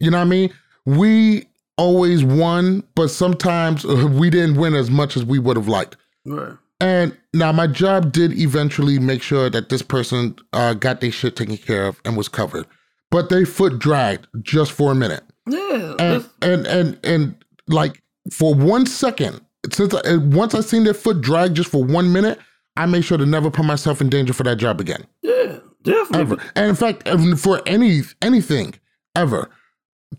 [0.00, 0.52] You know what I mean?
[0.96, 1.46] We
[1.76, 5.96] always won, but sometimes uh, we didn't win as much as we would have liked.
[6.24, 6.54] Right.
[6.80, 11.36] And now my job did eventually make sure that this person uh, got their shit
[11.36, 12.66] taken care of and was covered,
[13.10, 15.24] but they foot dragged just for a minute.
[15.46, 15.94] Yeah.
[15.98, 21.20] And and and and like for one second, since I, once I seen their foot
[21.20, 22.38] drag just for one minute,
[22.76, 25.04] I made sure to never put myself in danger for that job again.
[25.22, 26.20] Yeah, definitely.
[26.20, 26.36] Ever.
[26.54, 28.74] And in fact, for any anything
[29.16, 29.50] ever,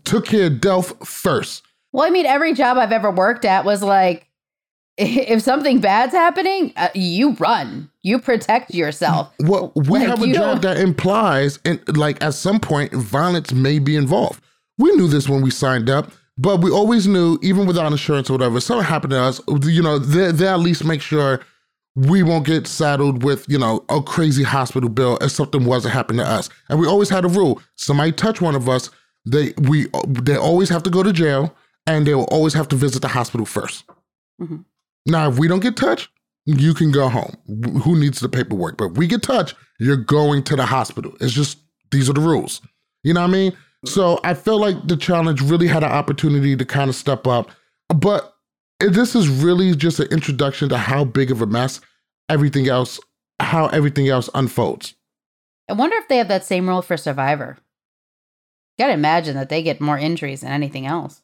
[0.04, 1.62] took care of Delph first.
[1.92, 4.28] Well, I mean, every job I've ever worked at was like,
[4.98, 9.32] if something bad's happening, uh, you run, you protect yourself.
[9.40, 13.78] Well, we like, have a job that implies, and like at some point, violence may
[13.78, 14.42] be involved.
[14.78, 18.34] We knew this when we signed up, but we always knew, even without insurance or
[18.34, 21.40] whatever, if something happened to us, you know, they they at least make sure
[21.96, 26.24] we won't get saddled with, you know, a crazy hospital bill if something wasn't happening
[26.24, 26.48] to us.
[26.68, 28.90] And we always had a rule: somebody touch one of us,
[29.24, 31.54] they we they always have to go to jail
[31.86, 33.84] and they will always have to visit the hospital 1st
[34.40, 34.56] mm-hmm.
[35.06, 36.10] Now, if we don't get touched,
[36.46, 37.34] you can go home.
[37.82, 38.76] Who needs the paperwork?
[38.76, 41.14] But if we get touched, you're going to the hospital.
[41.20, 41.58] It's just
[41.90, 42.60] these are the rules.
[43.02, 43.56] You know what I mean?
[43.86, 47.50] So I feel like the challenge really had an opportunity to kind of step up.
[47.88, 48.34] But
[48.78, 51.80] this is really just an introduction to how big of a mess
[52.28, 53.00] everything else,
[53.40, 54.94] how everything else unfolds.
[55.68, 57.58] I wonder if they have that same rule for Survivor
[58.80, 61.22] gotta imagine that they get more injuries than anything else.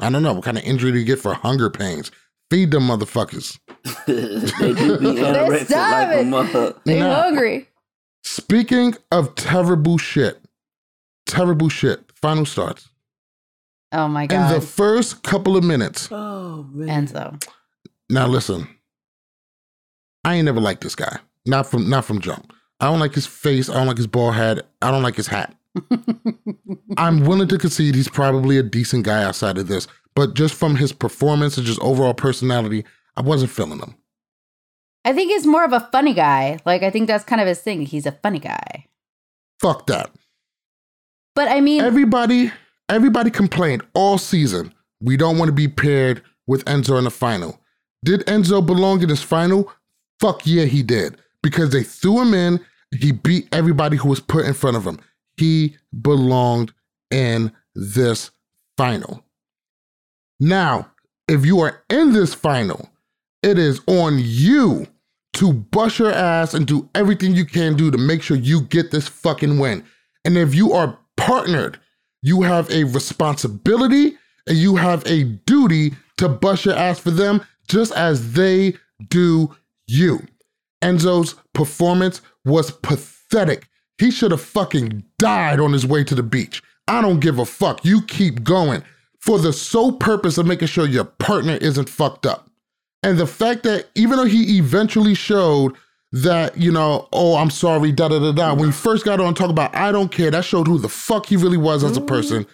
[0.00, 2.10] I don't know what kind of injury do you get for hunger pains.
[2.50, 3.58] Feed them motherfuckers.
[4.06, 6.74] they do be anorexic like a mother.
[6.84, 7.68] They're now, hungry.
[8.22, 10.40] Speaking of terrible shit,
[11.26, 12.00] terrible shit.
[12.20, 12.88] Final starts.
[13.92, 14.52] Oh my god!
[14.52, 16.08] In the first couple of minutes.
[16.10, 17.06] Oh man.
[17.06, 17.46] Enzo.
[18.10, 18.68] Now listen.
[20.24, 21.18] I ain't never liked this guy.
[21.46, 22.52] Not from not from jump.
[22.80, 23.68] I don't like his face.
[23.68, 24.62] I don't like his bald head.
[24.82, 25.54] I don't like his hat.
[26.96, 30.76] I'm willing to concede he's probably a decent guy outside of this, but just from
[30.76, 32.84] his performance and just overall personality,
[33.16, 33.94] I wasn't feeling him.
[35.04, 36.58] I think he's more of a funny guy.
[36.64, 37.82] Like I think that's kind of his thing.
[37.82, 38.86] He's a funny guy.
[39.60, 40.10] Fuck that.
[41.34, 42.52] But I mean, everybody,
[42.88, 44.72] everybody complained all season.
[45.00, 47.60] We don't want to be paired with Enzo in the final.
[48.04, 49.72] Did Enzo belong in this final?
[50.20, 51.16] Fuck yeah, he did.
[51.42, 52.60] Because they threw him in.
[52.98, 55.00] He beat everybody who was put in front of him.
[55.36, 56.72] He belonged
[57.10, 58.30] in this
[58.76, 59.24] final.
[60.40, 60.90] Now,
[61.28, 62.90] if you are in this final,
[63.42, 64.86] it is on you
[65.34, 68.90] to bust your ass and do everything you can do to make sure you get
[68.90, 69.84] this fucking win.
[70.24, 71.78] And if you are partnered,
[72.22, 74.16] you have a responsibility
[74.46, 78.74] and you have a duty to bust your ass for them just as they
[79.08, 79.54] do
[79.86, 80.20] you.
[80.82, 83.68] Enzo's performance was pathetic.
[83.98, 86.62] He should have fucking died on his way to the beach.
[86.88, 87.84] I don't give a fuck.
[87.84, 88.82] You keep going
[89.20, 92.50] for the sole purpose of making sure your partner isn't fucked up.
[93.02, 95.76] And the fact that even though he eventually showed
[96.12, 99.34] that, you know, oh, I'm sorry, da da da da, when he first got on
[99.34, 102.00] talk about I don't care, that showed who the fuck he really was as a
[102.00, 102.46] person.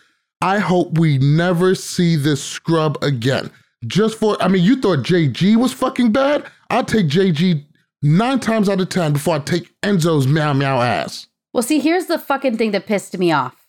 [0.42, 3.50] I hope we never see this scrub again.
[3.86, 6.46] Just for, I mean, you thought JG was fucking bad?
[6.70, 7.64] I'll take JG
[8.02, 11.26] nine times out of 10 before I take Enzo's meow meow ass.
[11.52, 13.66] Well, see, here's the fucking thing that pissed me off.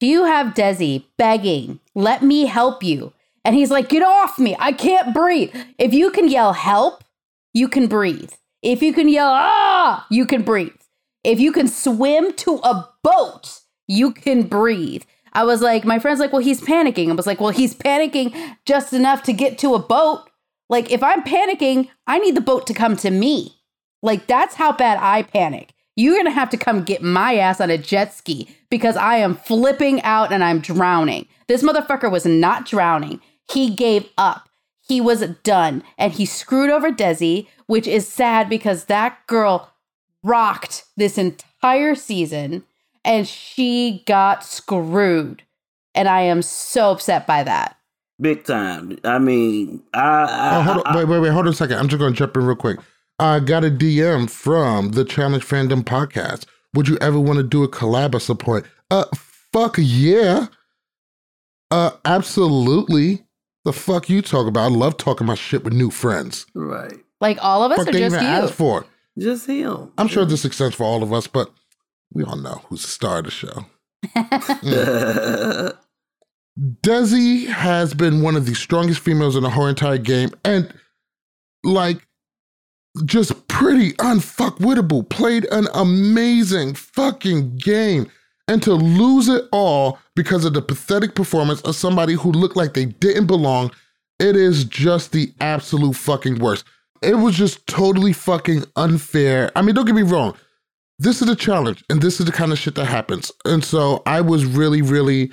[0.00, 3.12] Do you have Desi begging, let me help you?
[3.44, 4.56] And he's like, get off me.
[4.58, 5.54] I can't breathe.
[5.78, 7.04] If you can yell help,
[7.52, 8.32] you can breathe.
[8.62, 10.72] If you can yell ah, you can breathe.
[11.22, 15.04] If you can swim to a boat, you can breathe.
[15.34, 17.10] I was like, my friend's like, well, he's panicking.
[17.10, 20.28] I was like, well, he's panicking just enough to get to a boat.
[20.70, 23.60] Like, if I'm panicking, I need the boat to come to me.
[24.02, 25.73] Like, that's how bad I panic.
[25.96, 29.36] You're gonna have to come get my ass on a jet ski because I am
[29.36, 31.26] flipping out and I'm drowning.
[31.46, 33.20] This motherfucker was not drowning.
[33.50, 34.48] He gave up.
[34.80, 35.82] He was done.
[35.96, 39.72] And he screwed over Desi, which is sad because that girl
[40.22, 42.64] rocked this entire season
[43.04, 45.42] and she got screwed.
[45.94, 47.76] And I am so upset by that.
[48.20, 48.98] Big time.
[49.04, 50.00] I mean, I.
[50.00, 51.30] I, oh, hold on, wait, wait, wait.
[51.30, 51.78] Hold on a second.
[51.78, 52.78] I'm just going to jump in real quick.
[53.18, 56.46] I got a DM from the Challenge Fandom podcast.
[56.74, 58.66] Would you ever want to do a collab or support?
[58.90, 59.04] Uh,
[59.52, 60.48] fuck yeah.
[61.70, 63.24] Uh, absolutely.
[63.64, 64.72] The fuck you talk about?
[64.72, 66.46] I love talking my shit with new friends.
[66.54, 66.98] Right.
[67.20, 68.30] Like all of us, fuck or they just even you?
[68.30, 68.84] asked for.
[69.16, 69.92] Just him.
[69.96, 71.50] I'm sure this extends for all of us, but
[72.12, 73.64] we all know who's the star of the show.
[74.16, 75.78] mm.
[76.82, 80.72] Desi has been one of the strongest females in the whole entire game, and
[81.64, 82.06] like
[83.04, 85.08] just pretty unfuckwittable.
[85.08, 88.10] Played an amazing fucking game.
[88.46, 92.74] And to lose it all because of the pathetic performance of somebody who looked like
[92.74, 93.70] they didn't belong,
[94.18, 96.64] it is just the absolute fucking worst.
[97.02, 99.50] It was just totally fucking unfair.
[99.56, 100.36] I mean, don't get me wrong.
[100.98, 103.32] This is a challenge, and this is the kind of shit that happens.
[103.44, 105.32] And so I was really, really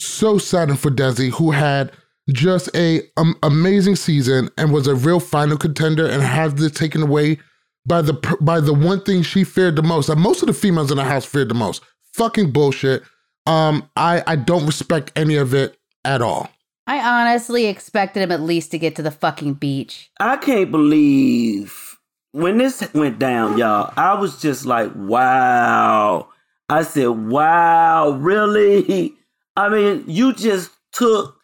[0.00, 1.92] so saddened for Desi, who had
[2.32, 7.02] just a um, amazing season and was a real final contender and has this taken
[7.02, 7.38] away
[7.86, 10.08] by the by the one thing she feared the most.
[10.08, 11.82] That most of the females in the house feared the most.
[12.14, 13.02] Fucking bullshit.
[13.46, 16.50] Um, I I don't respect any of it at all.
[16.88, 20.10] I honestly expected him at least to get to the fucking beach.
[20.20, 21.98] I can't believe
[22.32, 23.92] when this went down, y'all.
[23.96, 26.28] I was just like, wow.
[26.68, 29.14] I said, wow, really?
[29.56, 31.35] I mean, you just took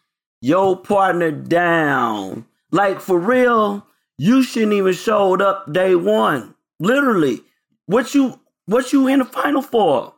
[0.43, 2.45] your partner down.
[2.71, 3.87] Like for real,
[4.19, 6.55] you shouldn't even showed up day one.
[6.79, 7.41] Literally,
[7.87, 10.15] what you what you in the final for?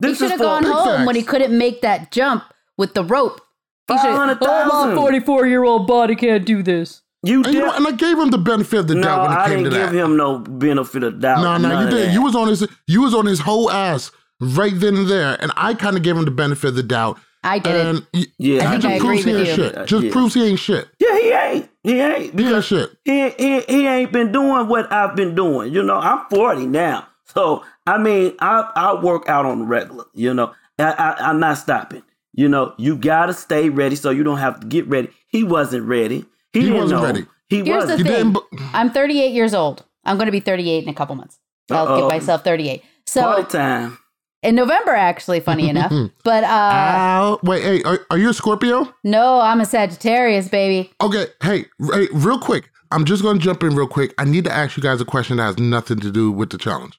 [0.00, 1.06] This he should have gone home facts.
[1.06, 2.44] when he couldn't make that jump
[2.78, 3.40] with the rope.
[3.88, 4.38] He should have.
[4.40, 7.02] Oh, my forty-four-year-old body can't do this.
[7.22, 9.22] You and, did, you know, and I gave him the benefit of the no, doubt
[9.22, 9.76] when it I came to that.
[9.76, 11.40] I didn't give him no benefit of doubt.
[11.40, 12.12] No, no, you did.
[12.12, 12.66] You was on his.
[12.86, 14.10] You was on his whole ass
[14.40, 17.18] right then and there, and I kind of gave him the benefit of the doubt.
[17.44, 17.86] I did it.
[17.86, 18.06] Um,
[18.38, 19.86] yeah, I, I just proves he ain't shit.
[19.86, 20.12] Just yeah.
[20.12, 20.88] proves he ain't shit.
[20.98, 21.70] Yeah, he ain't.
[21.82, 22.40] He ain't.
[22.40, 22.90] He ain't shit.
[23.04, 25.72] He, he, he ain't been doing what I've been doing.
[25.72, 27.06] You know, I'm 40 now.
[27.26, 30.04] So, I mean, I, I work out on the regular.
[30.14, 32.02] You know, I, I, I'm not stopping.
[32.32, 35.10] You know, you got to stay ready so you don't have to get ready.
[35.28, 36.24] He wasn't ready.
[36.52, 37.06] He, he wasn't know.
[37.06, 37.26] ready.
[37.48, 38.04] He Here's wasn't.
[38.08, 38.36] the thing.
[38.72, 39.84] I'm 38 years old.
[40.04, 41.38] I'm going to be 38 in a couple months.
[41.70, 42.08] I'll Uh-oh.
[42.08, 42.82] get myself 38.
[43.06, 43.98] So, Party time
[44.44, 45.92] in November, actually, funny enough.
[46.24, 48.92] But uh, uh wait, hey, are, are, you a Scorpio?
[49.02, 50.92] No, I'm a Sagittarius, baby.
[51.00, 52.70] Okay, hey, hey, real quick.
[52.90, 54.14] I'm just gonna jump in real quick.
[54.18, 56.58] I need to ask you guys a question that has nothing to do with the
[56.58, 56.98] challenge.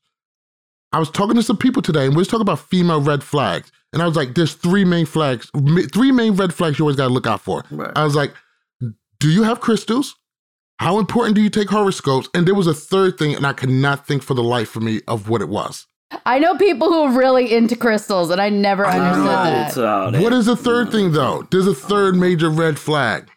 [0.92, 3.72] I was talking to some people today, and we was talking about female red flags,
[3.94, 5.50] and I was like, "There's three main flags,
[5.94, 7.92] three main red flags you always gotta look out for." Right.
[7.96, 8.34] I was like,
[9.20, 10.16] "Do you have crystals?
[10.80, 12.28] How important do you take horoscopes?
[12.34, 14.84] And there was a third thing, and I could not think for the life of
[14.84, 15.88] me of what it was.
[16.26, 20.22] I know people who are really into crystals, and I never understood that.
[20.22, 21.48] What is the third thing, though?
[21.52, 23.30] There's a third major red flag.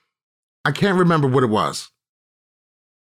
[0.65, 1.91] I can't remember what it was.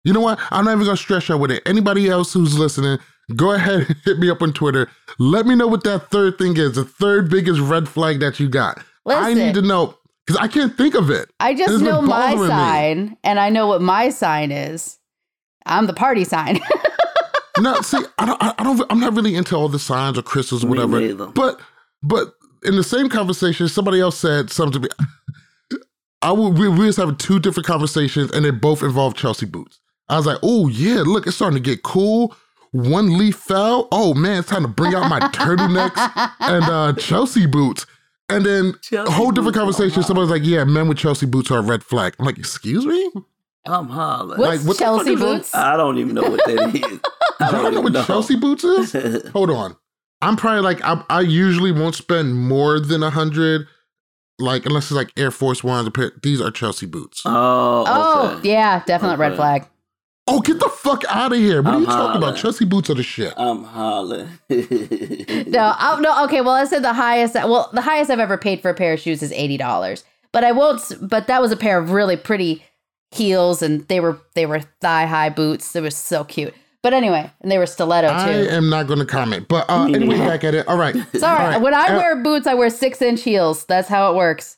[0.04, 0.38] You know what?
[0.50, 1.62] I'm not even gonna stress out with it.
[1.66, 2.98] Anybody else who's listening,
[3.34, 4.88] go ahead and hit me up on Twitter.
[5.18, 8.48] Let me know what that third thing is, the third biggest red flag that you
[8.48, 8.84] got.
[9.04, 9.96] Listen, I need to know
[10.26, 11.28] because I can't think of it.
[11.40, 13.18] I just know my sign, me.
[13.24, 14.98] and I know what my sign is.
[15.64, 16.60] I'm the party sign.
[17.60, 20.64] no, see, I don't, I don't, I'm not really into all the signs or crystals
[20.64, 21.00] or whatever.
[21.34, 21.60] But,
[22.02, 22.34] but
[22.64, 25.78] in the same conversation, somebody else said something to me.
[26.22, 29.80] I would, we, we was having two different conversations, and they both involved Chelsea boots.
[30.08, 32.34] I was like, oh yeah, look, it's starting to get cool.
[32.72, 33.88] One leaf fell.
[33.90, 37.86] Oh man, it's time to bring out my turtlenecks and uh, Chelsea boots.
[38.28, 40.02] And then Chelsea a whole different conversation.
[40.02, 43.10] Somebody's like, "Yeah, men with Chelsea boots are a red flag." I'm like, "Excuse me."
[43.66, 44.40] I'm hollering.
[44.40, 45.54] What's like, what Chelsea boots?
[45.54, 47.00] I don't even know what that is.
[47.40, 48.04] I don't, know what know.
[48.04, 49.28] Chelsea boots is.
[49.32, 49.76] Hold on.
[50.22, 53.66] I'm probably like I, I usually won't spend more than a hundred,
[54.38, 55.90] like unless it's like Air Force Ones.
[56.22, 57.22] These are Chelsea boots.
[57.24, 58.36] Oh, oh okay.
[58.36, 59.20] oh yeah, definite okay.
[59.20, 59.66] red flag.
[60.28, 61.62] Oh, get the fuck out of here!
[61.62, 62.06] What I'm are you hollering.
[62.06, 62.36] talking about?
[62.36, 63.32] Chelsea boots are the shit.
[63.36, 64.28] I'm hollering.
[65.48, 66.24] no, I'll, no.
[66.24, 67.34] Okay, well, I said the highest.
[67.34, 70.04] Well, the highest I've ever paid for a pair of shoes is eighty dollars.
[70.32, 70.80] But I won't.
[71.00, 72.64] But that was a pair of really pretty
[73.10, 75.72] heels, and they were they were thigh high boots.
[75.72, 76.54] They were so cute.
[76.82, 78.14] But anyway, and they were stiletto too.
[78.14, 79.48] I am not going to comment.
[79.48, 80.68] But uh, anyway, back at it.
[80.68, 80.94] All right.
[81.14, 81.44] Sorry.
[81.44, 81.60] All right.
[81.60, 83.64] When I uh, wear boots, I wear six inch heels.
[83.64, 84.56] That's how it works.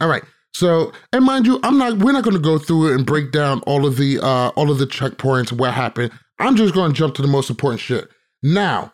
[0.00, 0.22] All right.
[0.54, 1.98] So, and mind you, I'm not.
[1.98, 4.70] We're not going to go through it and break down all of the uh all
[4.70, 6.12] of the checkpoints, what happened.
[6.38, 8.08] I'm just going to jump to the most important shit.
[8.42, 8.92] Now,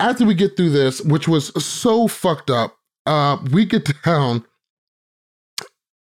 [0.00, 2.76] after we get through this, which was so fucked up,
[3.06, 4.44] uh, we get down.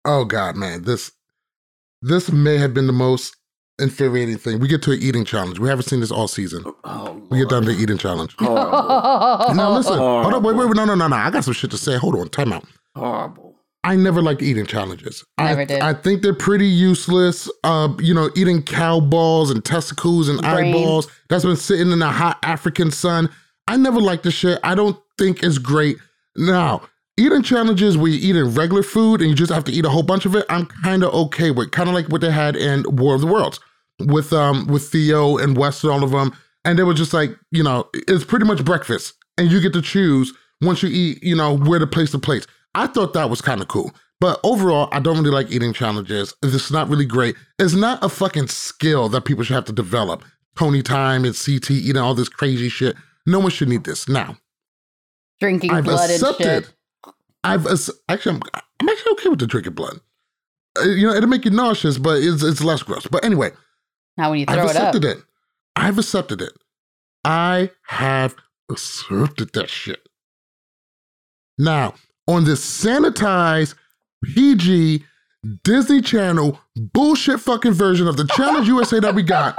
[0.06, 1.12] Oh God, man, this
[2.02, 3.36] this may have been the most
[3.80, 4.60] infuriating thing.
[4.60, 5.60] We get to an eating challenge.
[5.60, 6.64] We haven't seen this all season.
[6.84, 8.36] Oh, we get done to the eating challenge.
[8.42, 10.24] now listen, Horrible.
[10.24, 11.16] hold up, wait, wait, wait, no, no, no, no.
[11.16, 11.98] I got some shit to say.
[11.98, 12.66] Hold on, time out.
[12.96, 13.56] Horrible.
[13.84, 15.24] I never liked eating challenges.
[15.38, 15.82] I never I, did.
[15.82, 17.50] I think they're pretty useless.
[17.64, 20.76] Uh, you know, eating cow balls and testicles and Brain.
[20.76, 23.30] eyeballs that's been sitting in the hot African sun.
[23.68, 24.60] I never liked the shit.
[24.64, 25.98] I don't think it's great.
[26.36, 26.82] Now,
[27.18, 30.04] eating challenges where you're eating regular food and you just have to eat a whole
[30.04, 31.72] bunch of it, I'm kind of okay with.
[31.72, 33.60] Kind of like what they had in War of the Worlds
[34.00, 36.34] with um with Theo and Wes and all of them.
[36.64, 39.82] And they were just like, you know, it's pretty much breakfast, and you get to
[39.82, 42.48] choose once you eat, you know, where to place the plates.
[42.76, 43.94] I thought that was kind of cool.
[44.20, 46.34] But overall, I don't really like eating challenges.
[46.42, 47.36] It's not really great.
[47.60, 50.24] It's not a fucking skill that people should have to develop.
[50.58, 52.96] Tony time and CT eating all this crazy shit.
[53.28, 54.10] No one should need this.
[54.10, 54.38] Now,
[55.40, 56.74] drinking I've blood accepted, and shit.
[57.44, 58.42] I've actually, I'm,
[58.82, 60.00] I'm, actually okay with the drinking blood.
[60.80, 63.08] Uh, you know, it'll make you nauseous, but it's it's less gross.
[63.08, 63.52] But anyway,
[64.18, 65.18] now when you throw I've accepted it, up.
[65.18, 65.24] it.
[65.76, 66.54] I've accepted it.
[67.24, 68.36] I have
[68.70, 70.08] accepted that shit.
[71.58, 71.96] Now,
[72.28, 73.76] on this sanitized
[74.24, 75.04] PG
[75.64, 79.56] Disney Channel bullshit fucking version of the Challenge USA that we got.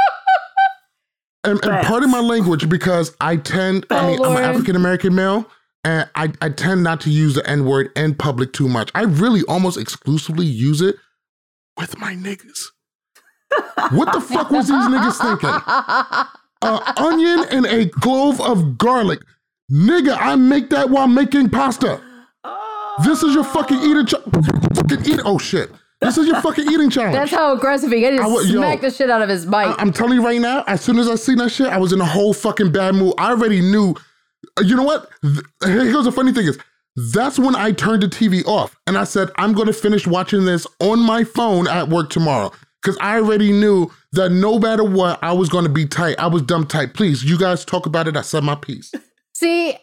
[1.45, 5.49] And, and pardon my language because I tend, I mean, I'm an African American male
[5.85, 8.91] and I, I tend not to use the N word in public too much.
[8.95, 10.97] I really almost exclusively use it
[11.77, 12.65] with my niggas.
[13.93, 16.29] what the fuck was these niggas thinking?
[16.61, 19.21] An onion and a clove of garlic.
[19.71, 22.01] Nigga, I make that while making pasta.
[23.05, 25.21] This is your fucking eating fucking eat.
[25.25, 25.71] Oh shit.
[26.01, 27.15] This is your fucking eating challenge.
[27.15, 28.21] That's how aggressive he is.
[28.21, 29.67] He smack the shit out of his mic.
[29.67, 31.93] I, am telling you right now, as soon as I seen that shit, I was
[31.93, 33.15] in a whole fucking bad mood.
[33.19, 33.95] I already knew.
[34.63, 35.11] You know what?
[35.63, 36.59] Here's the funny thing is,
[37.13, 40.45] that's when I turned the TV off and I said, I'm going to finish watching
[40.45, 42.51] this on my phone at work tomorrow.
[42.83, 46.19] Because I already knew that no matter what, I was going to be tight.
[46.19, 46.95] I was dumb tight.
[46.95, 48.17] Please, you guys talk about it.
[48.17, 48.93] I said my piece.
[49.35, 49.77] See,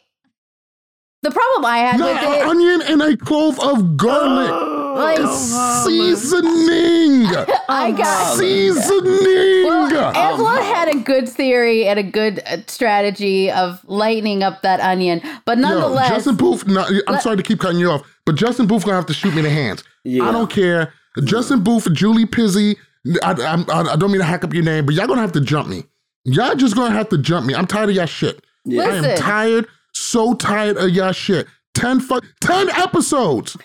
[1.26, 4.51] the problem I had with it, onion and a clove of garlic.
[4.95, 7.26] like seasoning.
[7.69, 9.65] I got seasoning.
[9.65, 14.80] Well, Angela had a good theory and a good uh, strategy of lightening up that
[14.80, 16.67] onion, but nonetheless, Yo, Justin Booth.
[16.67, 19.32] No, I'm sorry to keep cutting you off, but Justin Booth gonna have to shoot
[19.32, 19.84] me in the hands.
[20.03, 20.30] Yeah.
[20.30, 20.93] I don't care.
[21.23, 22.78] Justin Booth, Julie Pizzi.
[23.23, 25.41] I, I, I don't mean to hack up your name, but y'all gonna have to
[25.41, 25.84] jump me.
[26.23, 27.55] Y'all just gonna have to jump me.
[27.55, 28.43] I'm tired of y'all shit.
[28.63, 28.84] Yeah.
[28.84, 31.47] I am tired so tired of y'all shit.
[31.73, 33.57] 10 fuck 10 episodes.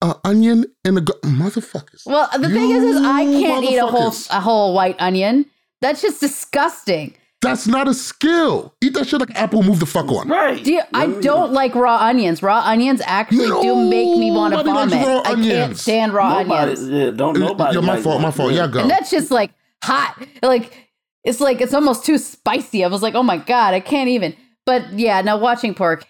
[0.00, 2.06] Uh, onion and a go- motherfuckers.
[2.06, 5.46] Well, the thing is, is I can't eat a whole a whole white onion.
[5.80, 7.14] That's just disgusting.
[7.40, 8.74] That's not a skill.
[8.80, 9.62] Eat that shit like apple.
[9.62, 10.28] Move the fuck on.
[10.28, 10.62] Right.
[10.62, 12.42] Do you, I don't like raw onions.
[12.42, 14.94] Raw onions actually no, do make me want to vomit.
[14.94, 15.48] I onions.
[15.48, 16.88] can't stand raw nobody, onions.
[16.88, 17.76] Yeah, don't nobody.
[17.76, 18.20] Yeah, my like fault.
[18.20, 18.52] My fault.
[18.52, 18.80] Yeah, go.
[18.80, 20.20] And that's just like hot.
[20.42, 20.87] Like
[21.24, 22.84] it's like it's almost too spicy.
[22.84, 24.34] I was like, oh my god, I can't even.
[24.66, 26.04] But yeah, now watching pork.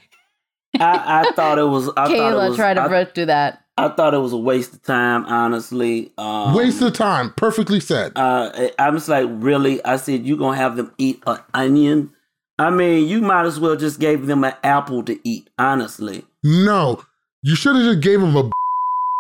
[0.78, 1.88] I, I thought it was.
[1.96, 3.62] I Kayla it was, tried to I, do that.
[3.78, 6.12] I thought it was a waste of time, honestly.
[6.18, 8.12] Um, waste of time, perfectly said.
[8.16, 9.82] Uh, I'm just like, really?
[9.84, 12.12] I said, you're going to have them eat an onion?
[12.58, 16.24] I mean, you might as well just gave them an apple to eat, honestly.
[16.42, 17.04] No,
[17.42, 18.50] you should have just gave them a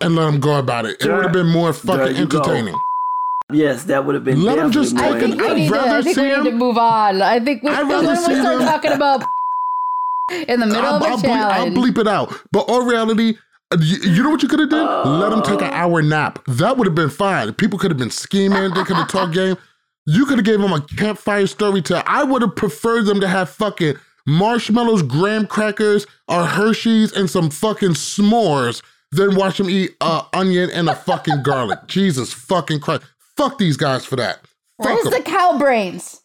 [0.02, 1.00] and let them go about it.
[1.00, 2.74] It would have been more fucking entertaining.
[2.74, 2.80] Go.
[3.52, 4.42] Yes, that would have been.
[4.42, 4.96] Let them just.
[4.96, 7.22] I think, we need, to, I think we need to move on.
[7.22, 9.24] I think we, when we start talking about
[10.46, 12.34] in the middle I'll, of a I'll challenge, bleep, I'll bleep it out.
[12.52, 13.38] But all reality,
[13.80, 14.86] you know what you could have done?
[14.86, 16.40] Uh, Let them take an hour nap.
[16.46, 17.54] That would have been fine.
[17.54, 18.74] People could have been scheming.
[18.74, 19.56] They could have talked game.
[20.06, 22.02] You could have gave them a campfire story tell.
[22.06, 23.96] I would have preferred them to have fucking
[24.26, 28.82] marshmallows, graham crackers, or Hershey's, and some fucking s'mores
[29.12, 31.78] than watch them eat uh, onion and a fucking garlic.
[31.86, 33.02] Jesus fucking Christ.
[33.38, 34.40] Fuck these guys for that.
[34.76, 36.20] Where's the cow brains?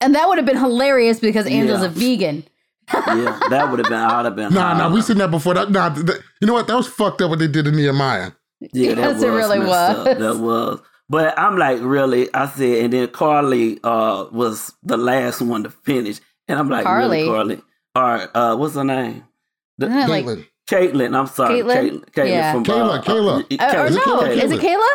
[0.00, 1.86] And that would have been hilarious because Angel's yeah.
[1.86, 2.44] a vegan
[2.92, 3.98] yeah, that would have been.
[3.98, 4.54] I would have been.
[4.54, 5.54] Nah, nah, we seen that before.
[5.54, 6.66] That nah, that, you know what?
[6.66, 8.32] That was fucked up what they did to Nehemiah.
[8.72, 9.22] Yeah, that yes, was.
[9.22, 9.68] It really was.
[9.68, 10.18] Up.
[10.18, 10.80] That was.
[11.08, 12.32] But I'm like, really?
[12.34, 16.84] I said, and then Carly uh, was the last one to finish, and I'm like,
[16.84, 17.62] Carly, really, Carly?
[17.94, 19.24] All right, uh, what's her name?
[19.78, 20.08] The, Caitlin.
[20.08, 21.16] Like, Caitlin.
[21.16, 21.76] I'm sorry, Caitlin.
[21.76, 22.52] Caitlin, Caitlin yeah.
[22.52, 22.98] from Kayla.
[22.98, 23.60] Uh, Kayla.
[23.60, 24.42] Uh, uh, no, Kayla.
[24.42, 24.88] is it Kayla?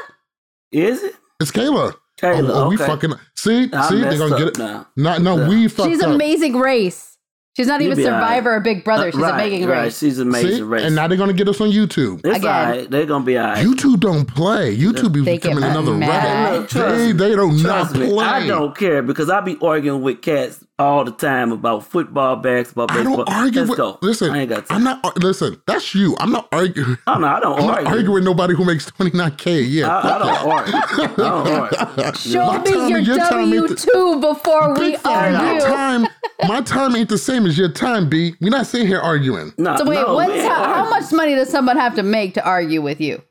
[0.71, 1.15] Is it?
[1.39, 1.95] It's Kayla.
[2.17, 2.49] Kayla.
[2.49, 2.69] Oh, oh okay.
[2.69, 3.69] we fucking see.
[3.73, 4.57] I see, they're gonna get it.
[4.57, 4.87] Now.
[4.95, 5.49] No, no, yeah.
[5.49, 6.13] we fucked She's up.
[6.13, 7.10] amazing race.
[7.57, 8.55] She's not even Survivor right.
[8.55, 9.11] or Big Brother.
[9.11, 9.83] She's uh, right, Amazing right.
[9.83, 9.99] Race.
[9.99, 10.61] She's Amazing See?
[10.61, 10.83] Race.
[10.83, 12.21] And now they're going to get us on YouTube.
[12.23, 12.87] It's Again.
[12.89, 13.65] They're going to be all right.
[13.65, 14.75] YouTube don't play.
[14.75, 16.69] YouTube is becoming another Reddit.
[16.69, 18.25] They, they don't not play.
[18.25, 22.87] I don't care because I be arguing with cats all the time about football, basketball,
[22.87, 23.21] baseball.
[23.21, 23.77] I don't argue Let's with.
[23.77, 23.99] Go.
[24.01, 24.77] Listen, I ain't got time.
[24.77, 25.17] I'm not.
[25.17, 26.15] Listen, that's you.
[26.19, 26.97] I'm not arguing.
[27.07, 27.83] Oh no, I don't I'm argue.
[27.83, 29.85] Not arguing with nobody who makes 29k a year.
[29.87, 30.73] I, I don't argue.
[30.73, 32.13] I don't argue.
[32.15, 35.37] Show me your W two before we argue.
[35.37, 36.07] My time,
[36.47, 38.35] my time ain't the same as your time, B.
[38.41, 39.53] We're not sitting here arguing.
[39.57, 42.45] No, so wait, no, what's how, how much money does someone have to make to
[42.45, 43.21] argue with you?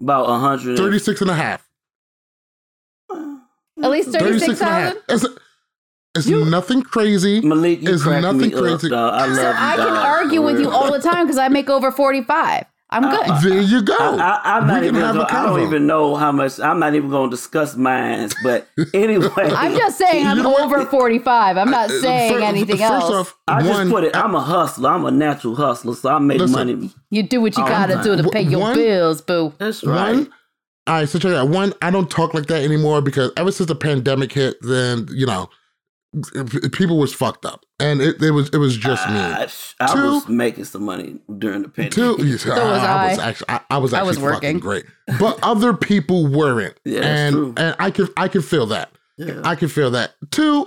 [0.00, 0.76] About 100.
[0.76, 1.66] 36 and a half.
[3.82, 4.98] At least 36,000?
[6.16, 7.40] It's you, nothing crazy.
[7.40, 8.92] Malik, you it's nothing crazy.
[8.92, 11.70] Up, I, love so I can argue with you all the time because I make
[11.70, 12.64] over 45.
[12.92, 13.30] I'm good.
[13.30, 13.96] Uh, there you go.
[13.96, 15.00] I, am not even.
[15.00, 16.58] Gonna, I don't even know how much.
[16.58, 18.34] I'm not even going to discuss mines.
[18.42, 21.56] But anyway, I'm just saying I'm over 45.
[21.56, 23.14] I'm not saying first, anything first else.
[23.14, 24.16] Off, I one, just put it.
[24.16, 24.90] I'm a hustler.
[24.90, 26.90] I'm a natural hustler, so I make listen, money.
[27.10, 29.54] You do what you got to do to pay your one, bills, boo.
[29.58, 30.14] That's right.
[30.14, 30.32] One,
[30.88, 31.48] all right, so check it out.
[31.48, 35.26] One, I don't talk like that anymore because ever since the pandemic hit, then you
[35.26, 35.48] know
[36.72, 39.18] people was fucked up, and it, it was it was just me.
[39.18, 39.48] I,
[39.80, 42.18] I two, was making some money during the pandemic.
[42.18, 43.04] Two, so was I.
[43.04, 43.08] I.
[43.10, 44.86] was actually I, I was actually I was working great,
[45.18, 46.78] but other people weren't.
[46.84, 47.54] Yeah, and true.
[47.56, 48.90] and I can I can feel that.
[49.16, 49.40] Yeah.
[49.44, 50.14] I can feel that.
[50.30, 50.66] Two,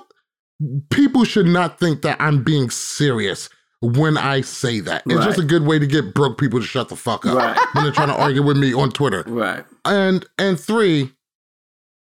[0.89, 3.50] people should not think that I'm being serious
[3.82, 5.04] when I say that.
[5.06, 5.26] It's right.
[5.26, 7.58] just a good way to get broke people to shut the fuck up right.
[7.74, 9.24] when they're trying to argue with me on Twitter.
[9.34, 9.66] Right.
[9.84, 11.12] And and three,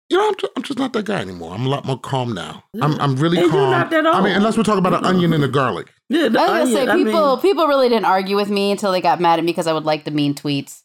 [0.10, 1.53] you know, I'm just, I'm just not that guy anymore.
[1.53, 2.64] I'm a lot more calm now.
[2.82, 3.72] I'm I'm really and calm.
[3.72, 4.16] not that old.
[4.16, 5.93] I mean, unless we're talking about an onion and a garlic.
[6.10, 8.91] Yeah, the I was gonna say people mean, people really didn't argue with me until
[8.91, 10.82] they got mad at me because I would like the mean tweets,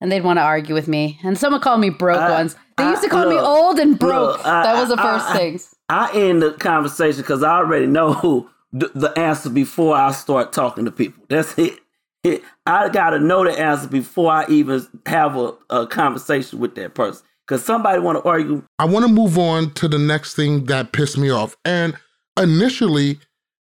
[0.00, 1.20] and they'd want to argue with me.
[1.22, 2.56] And someone called me broke I, once.
[2.76, 4.38] They used to call look, me old and broke.
[4.38, 5.74] Look, that was the first I, things.
[5.88, 10.86] I end the conversation because I already know the, the answer before I start talking
[10.86, 11.22] to people.
[11.28, 11.78] That's it.
[12.24, 16.74] it I got to know the answer before I even have a, a conversation with
[16.74, 18.62] that person because somebody want to argue.
[18.78, 21.56] I want to move on to the next thing that pissed me off.
[21.64, 21.96] And
[22.40, 23.18] initially,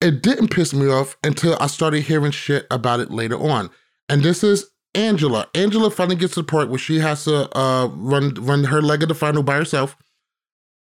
[0.02, 3.70] it didn't piss me off until I started hearing shit about it later on.
[4.10, 5.48] And this is Angela.
[5.56, 9.04] Angela finally gets to the part where she has to uh, run run her leg
[9.04, 9.96] of the final by herself.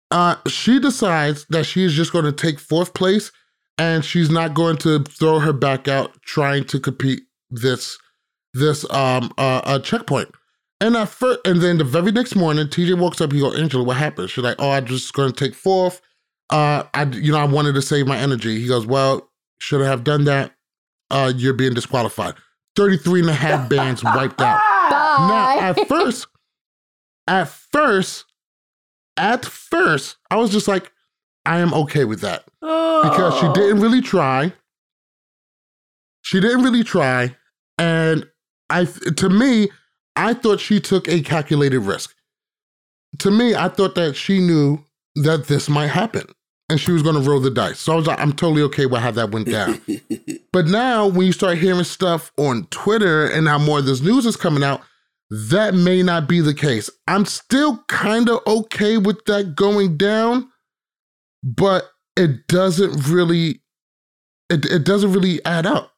[0.10, 3.32] Uh, she decides that she is just going to take fourth place
[3.78, 7.98] and she's not going to throw her back out trying to compete this
[8.54, 10.30] this um uh, uh checkpoint.
[10.84, 13.32] And at first, and then the very next morning, TJ walks up.
[13.32, 16.02] He goes, "Angela, what happened?" She's like, "Oh, I'm just going to take fourth.
[16.50, 19.86] Uh, I, you know, I wanted to save my energy." He goes, "Well, should I
[19.86, 20.52] have done that?
[21.10, 22.34] Uh, you're being disqualified.
[22.76, 24.60] 33 and a half bands wiped out."
[24.90, 25.28] Bye.
[25.30, 26.28] Now, at first,
[27.30, 28.26] at first,
[29.16, 30.92] at first, I was just like,
[31.46, 34.52] I am okay with that because she didn't really try.
[36.24, 37.38] She didn't really try,
[37.78, 38.30] and
[38.70, 39.70] I, to me,
[40.16, 42.16] I thought she took a calculated risk.
[43.20, 44.84] To me, I thought that she knew
[45.16, 46.28] that this might happen.
[46.70, 47.80] And she was going to roll the dice.
[47.80, 49.82] So I was like, I'm totally okay with how that went down.
[50.54, 54.26] but now, when you start hearing stuff on Twitter and how more of this news
[54.26, 54.82] is coming out,
[55.30, 56.90] that may not be the case.
[57.08, 60.50] I'm still kind of okay with that going down,
[61.44, 63.62] but it doesn't really
[64.50, 65.94] it, it doesn't really add up.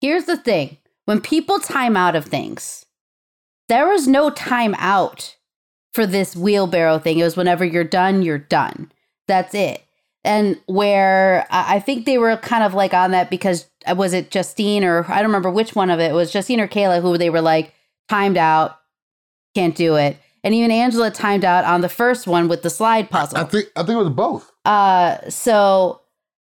[0.00, 0.78] Here's the thing.
[1.04, 2.83] When people time out of things,
[3.68, 5.36] there was no time out
[5.92, 7.18] for this wheelbarrow thing.
[7.18, 8.92] It was whenever you're done, you're done.
[9.26, 9.82] That's it.
[10.24, 14.30] And where I think they were kind of like on that because uh, was it
[14.30, 17.18] Justine or I don't remember which one of it, it was Justine or Kayla who
[17.18, 17.74] they were like
[18.08, 18.78] timed out,
[19.54, 20.16] can't do it.
[20.42, 23.38] And even Angela timed out on the first one with the slide puzzle.
[23.38, 24.50] I, I think I think it was both.
[24.64, 26.00] Uh so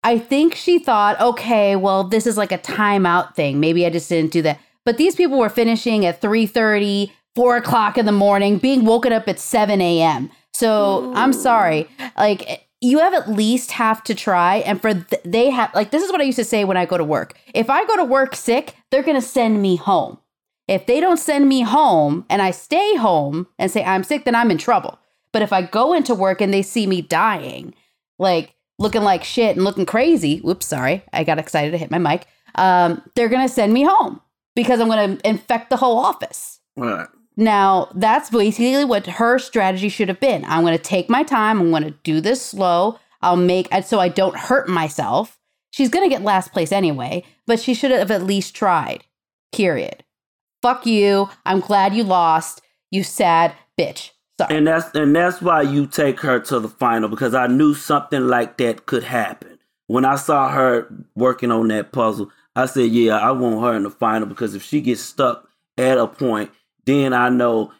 [0.03, 3.61] I think she thought, okay, well, this is like a timeout thing.
[3.61, 4.59] Maybe I just didn't do that.
[4.85, 9.12] But these people were finishing at 3 30, 4 o'clock in the morning, being woken
[9.12, 10.31] up at 7 a.m.
[10.53, 11.14] So Ooh.
[11.14, 11.89] I'm sorry.
[12.16, 14.57] Like, you have at least have to try.
[14.57, 16.87] And for th- they have, like, this is what I used to say when I
[16.87, 17.39] go to work.
[17.55, 20.18] If I go to work sick, they're going to send me home.
[20.66, 24.35] If they don't send me home and I stay home and say I'm sick, then
[24.35, 24.99] I'm in trouble.
[25.33, 27.74] But if I go into work and they see me dying,
[28.18, 31.99] like, looking like shit and looking crazy, whoops, sorry, I got excited to hit my
[31.99, 32.26] mic.
[32.55, 34.20] Um, they're gonna send me home
[34.55, 36.61] because I'm gonna infect the whole office.
[36.76, 37.09] Right.
[37.36, 40.44] Now, that's basically what her strategy should have been.
[40.44, 44.09] I'm gonna take my time, I'm gonna do this slow, I'll make it so I
[44.09, 45.38] don't hurt myself.
[45.72, 49.05] She's gonna get last place anyway, but she should have at least tried.
[49.53, 50.05] Period.
[50.62, 51.28] Fuck you.
[51.46, 52.61] I'm glad you lost.
[52.90, 54.11] You sad bitch.
[54.38, 54.57] Sorry.
[54.57, 58.26] And that's and that's why you take her to the final because I knew something
[58.26, 59.59] like that could happen.
[59.86, 63.84] When I saw her working on that puzzle, I said, "Yeah, I want her in
[63.84, 65.48] the final because if she gets stuck
[65.78, 66.51] at a point,
[66.86, 67.72] then I know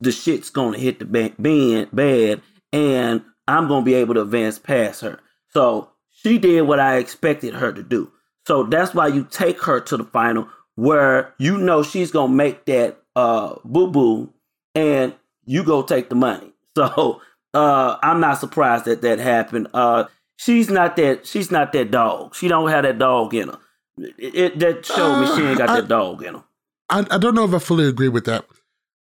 [0.00, 1.04] the shit's gonna hit the
[1.38, 2.42] band bad,
[2.72, 7.54] and I'm gonna be able to advance past her." So she did what I expected
[7.54, 8.10] her to do.
[8.46, 12.64] So that's why you take her to the final where you know she's gonna make
[12.66, 14.32] that uh boo boo,
[14.74, 15.14] and
[15.44, 16.48] you go take the money.
[16.74, 17.20] So
[17.52, 19.68] uh, I'm not surprised that that happened.
[19.74, 20.04] Uh,
[20.36, 22.34] she's not that she's not that dog.
[22.34, 23.58] She don't have that dog in her.
[23.98, 26.44] It, it that showed uh, me she ain't got I, that dog in her.
[26.88, 28.44] I, I don't know if I fully agree with that,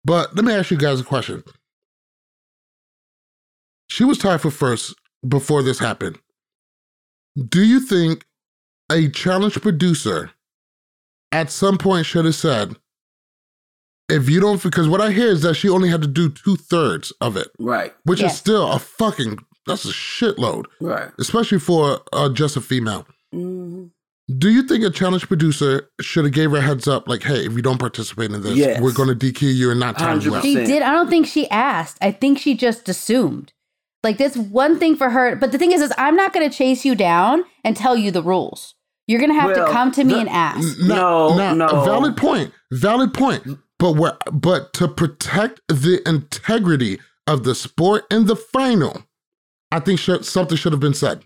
[0.05, 1.43] but let me ask you guys a question.
[3.89, 4.95] She was tied for first
[5.27, 6.19] before this happened.
[7.49, 8.25] Do you think
[8.91, 10.31] a challenge producer
[11.31, 12.75] at some point should have said,
[14.09, 16.55] if you don't, because what I hear is that she only had to do two
[16.55, 17.93] thirds of it, right?
[18.03, 18.33] Which yes.
[18.33, 21.11] is still a fucking that's a shitload, right?
[21.19, 23.05] Especially for uh, just a female.
[23.35, 23.87] Mm-hmm.
[24.35, 27.45] Do you think a challenge producer should have gave her a heads up, like, "Hey,
[27.45, 28.81] if you don't participate in this, yes.
[28.81, 30.43] we're going to DQ you and not time you out"?
[30.43, 30.81] She did.
[30.81, 31.97] I don't think she asked.
[32.01, 33.53] I think she just assumed.
[34.03, 36.55] Like this one thing for her, but the thing is, is I'm not going to
[36.55, 38.75] chase you down and tell you the rules.
[39.07, 40.79] You're going to have well, to come to me the, and ask.
[40.79, 41.85] No, no, no.
[41.85, 42.53] Valid point.
[42.71, 43.59] Valid point.
[43.79, 49.03] But what, but to protect the integrity of the sport in the final,
[49.71, 51.23] I think should, something should have been said.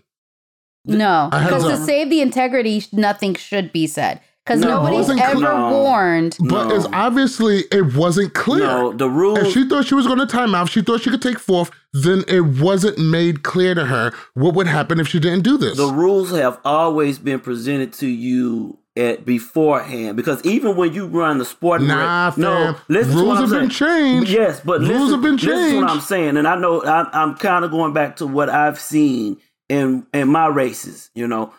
[0.84, 4.20] No, because to save the integrity, nothing should be said.
[4.44, 5.70] Because no, nobody's ever no.
[5.70, 6.36] warned.
[6.40, 6.74] But no.
[6.74, 8.66] it's obviously it wasn't clear.
[8.66, 9.38] No, the rules.
[9.38, 11.70] If she thought she was going to time out, she thought she could take fourth,
[11.92, 15.76] then it wasn't made clear to her what would happen if she didn't do this.
[15.76, 21.38] The rules have always been presented to you at beforehand because even when you run
[21.38, 22.42] the sport, nah, fam.
[22.42, 23.62] no, listen rules have saying.
[23.62, 24.30] been changed.
[24.30, 25.54] Yes, but rules listen, have been changed.
[25.54, 28.26] This is what I'm saying, and I know I, am kind of going back to
[28.26, 29.38] what I've seen
[29.68, 31.10] in in my races.
[31.14, 31.52] You know,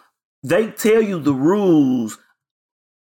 [0.43, 2.17] they tell you the rules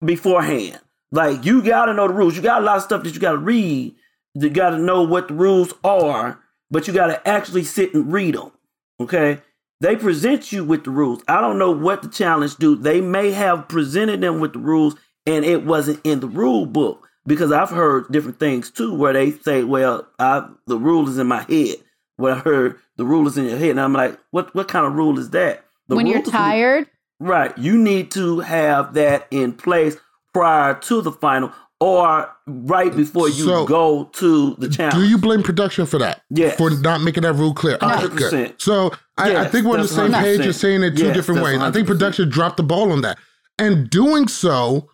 [0.03, 0.79] beforehand.
[1.11, 2.35] Like you got to know the rules.
[2.35, 3.95] You got a lot of stuff that you got to read.
[4.33, 6.39] You got to know what the rules are,
[6.69, 8.51] but you got to actually sit and read them.
[8.99, 9.41] Okay.
[9.81, 11.23] They present you with the rules.
[11.27, 12.75] I don't know what the challenge do.
[12.75, 14.95] They may have presented them with the rules
[15.25, 19.31] and it wasn't in the rule book because I've heard different things too where they
[19.31, 21.77] say, well, I, the rule is in my head.
[22.21, 23.71] Where I heard the rule is in your head.
[23.71, 25.65] And I'm like, what, what kind of rule is that?
[25.87, 26.87] The when you're tired?
[27.19, 27.55] Right.
[27.57, 29.97] You need to have that in place
[30.33, 31.51] prior to the final
[31.81, 34.93] or right before you so, go to the challenge.
[34.93, 36.21] Do you blame production for that?
[36.29, 36.55] Yes.
[36.55, 37.77] For not making that rule clear?
[37.79, 38.61] 100%.
[38.61, 40.21] So I, yes, I, think we're on the same 100%.
[40.21, 40.43] page.
[40.43, 41.57] You're saying it two yes, different ways.
[41.57, 41.61] 100%.
[41.61, 43.17] I think production dropped the ball on that.
[43.57, 44.89] And doing so,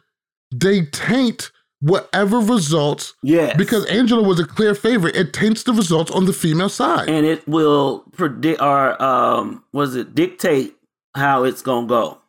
[0.52, 3.14] they taint whatever results.
[3.24, 3.56] Yes.
[3.58, 5.16] Because Angela was a clear favorite.
[5.16, 7.10] It taints the results on the female side.
[7.10, 10.76] And it will predict or um was it dictate
[11.16, 12.20] how it's gonna go.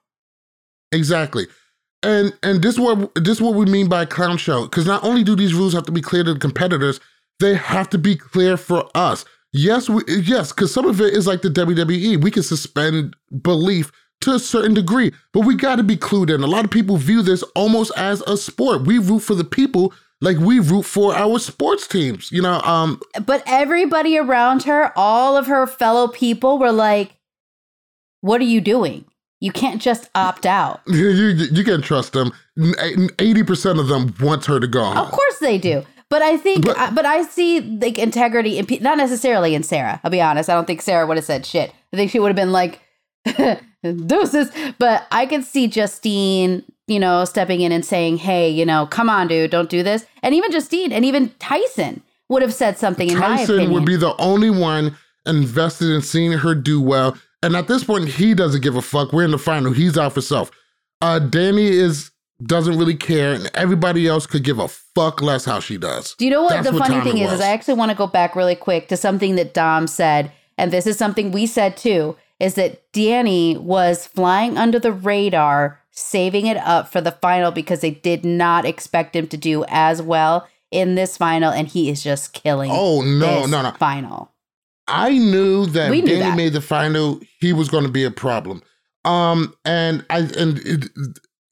[0.92, 1.46] Exactly.
[2.03, 4.64] And and this what this what we mean by clown show.
[4.64, 7.01] Because not only do these rules have to be clear to the competitors,
[7.40, 9.24] they have to be clear for us.
[9.53, 12.22] Yes, we, yes, because some of it is like the WWE.
[12.22, 13.90] We can suspend belief
[14.21, 16.43] to a certain degree, but we got to be clued in.
[16.43, 18.83] A lot of people view this almost as a sport.
[18.83, 22.61] We root for the people like we root for our sports teams, you know.
[22.62, 27.12] Um, but everybody around her, all of her fellow people, were like,
[28.21, 29.05] "What are you doing?
[29.41, 30.81] You can't just opt out.
[30.89, 32.33] you, you can trust them.
[33.19, 34.93] Eighty percent of them want her to go.
[34.93, 35.85] Of course they do.
[36.11, 40.01] But I think, but, but I see like integrity, in, not necessarily in Sarah.
[40.03, 40.49] I'll be honest.
[40.49, 41.71] I don't think Sarah would have said shit.
[41.93, 42.81] I think she would have been like,
[43.83, 44.51] deuces.
[44.79, 49.09] But I could see Justine, you know, stepping in and saying, hey, you know, come
[49.11, 50.07] on, dude, don't do this.
[50.22, 53.72] And even Justine and even Tyson would have said something in Tyson my opinion.
[53.72, 57.16] would be the only one invested in seeing her do well.
[57.43, 59.12] And at this point, he doesn't give a fuck.
[59.12, 59.72] We're in the final.
[59.72, 60.51] He's out for self.
[61.01, 62.11] Uh, Danny is
[62.45, 66.14] doesn't really care, and everybody else could give a fuck less how she does.
[66.16, 67.33] Do you know what That's the what funny thing is?
[67.33, 70.72] Is I actually want to go back really quick to something that Dom said, and
[70.72, 72.16] this is something we said too.
[72.41, 77.80] Is that Danny was flying under the radar, saving it up for the final because
[77.80, 82.03] they did not expect him to do as well in this final, and he is
[82.03, 82.70] just killing.
[82.72, 83.72] Oh no, no, no!
[83.72, 84.32] Final.
[84.86, 86.36] I knew that we knew Danny that.
[86.36, 87.20] made the final.
[87.41, 88.62] He was going to be a problem.
[89.05, 90.91] Um, and I and it,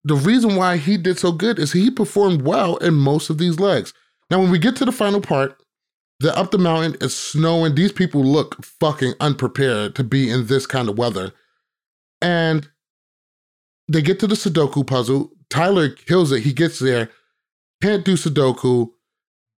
[0.05, 3.59] the reason why he did so good is he performed well in most of these
[3.59, 3.93] legs.
[4.31, 5.61] Now, when we get to the final part,
[6.21, 7.75] they're up the mountain, it's snowing.
[7.75, 11.33] These people look fucking unprepared to be in this kind of weather.
[12.23, 12.69] And
[13.89, 15.31] they get to the Sudoku puzzle.
[15.51, 16.43] Tyler kills it.
[16.43, 17.11] He gets there,
[17.83, 18.91] can't do Sudoku.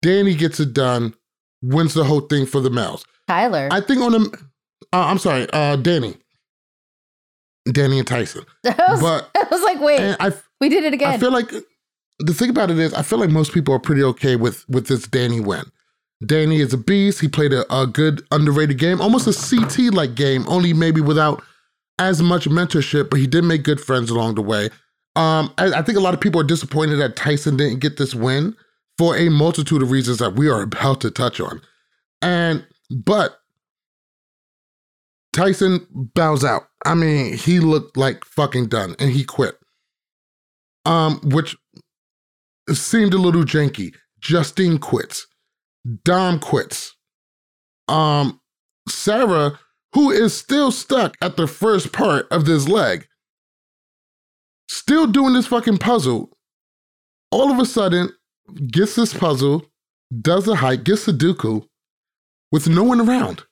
[0.01, 1.13] Danny gets it done,
[1.61, 3.05] wins the whole thing for the males.
[3.27, 3.69] Tyler.
[3.71, 4.39] I think on the,
[4.93, 6.17] uh, I'm sorry, uh, Danny.
[7.71, 8.45] Danny and Tyson.
[8.63, 10.31] Was, but I was like, wait, I,
[10.61, 11.09] we did it again.
[11.09, 11.51] I feel like
[12.19, 14.87] the thing about it is, I feel like most people are pretty okay with with
[14.87, 15.65] this Danny win.
[16.25, 17.21] Danny is a beast.
[17.21, 21.43] He played a, a good underrated game, almost a CT like game, only maybe without
[21.99, 24.69] as much mentorship, but he did make good friends along the way.
[25.15, 28.13] Um, I, I think a lot of people are disappointed that Tyson didn't get this
[28.13, 28.55] win
[28.97, 31.61] for a multitude of reasons that we are about to touch on.
[32.21, 33.39] And but
[35.33, 36.63] Tyson bows out.
[36.85, 39.55] I mean, he looked like fucking done and he quit.
[40.85, 41.55] Um, which
[42.71, 43.93] seemed a little janky.
[44.19, 45.27] Justine quits.
[46.03, 46.95] Dom quits.
[47.87, 48.41] Um,
[48.89, 49.59] Sarah,
[49.93, 53.07] who is still stuck at the first part of this leg,
[54.69, 56.37] still doing this fucking puzzle,
[57.31, 58.09] all of a sudden
[58.71, 59.65] gets this puzzle,
[60.21, 61.67] does a hike, gets a Dooku
[62.51, 63.43] with no one around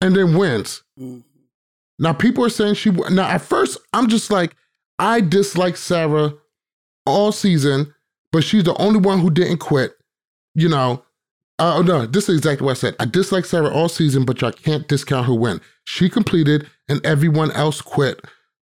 [0.00, 0.82] and then wins.
[0.98, 1.20] Mm-hmm.
[1.98, 2.90] Now people are saying she.
[2.90, 4.54] Now at first I'm just like
[4.98, 6.34] I dislike Sarah
[7.06, 7.94] all season,
[8.32, 9.94] but she's the only one who didn't quit.
[10.54, 11.02] You know.
[11.58, 12.96] Uh, oh no, this is exactly what I said.
[13.00, 15.60] I dislike Sarah all season, but I can't discount her win.
[15.84, 18.20] She completed, and everyone else quit.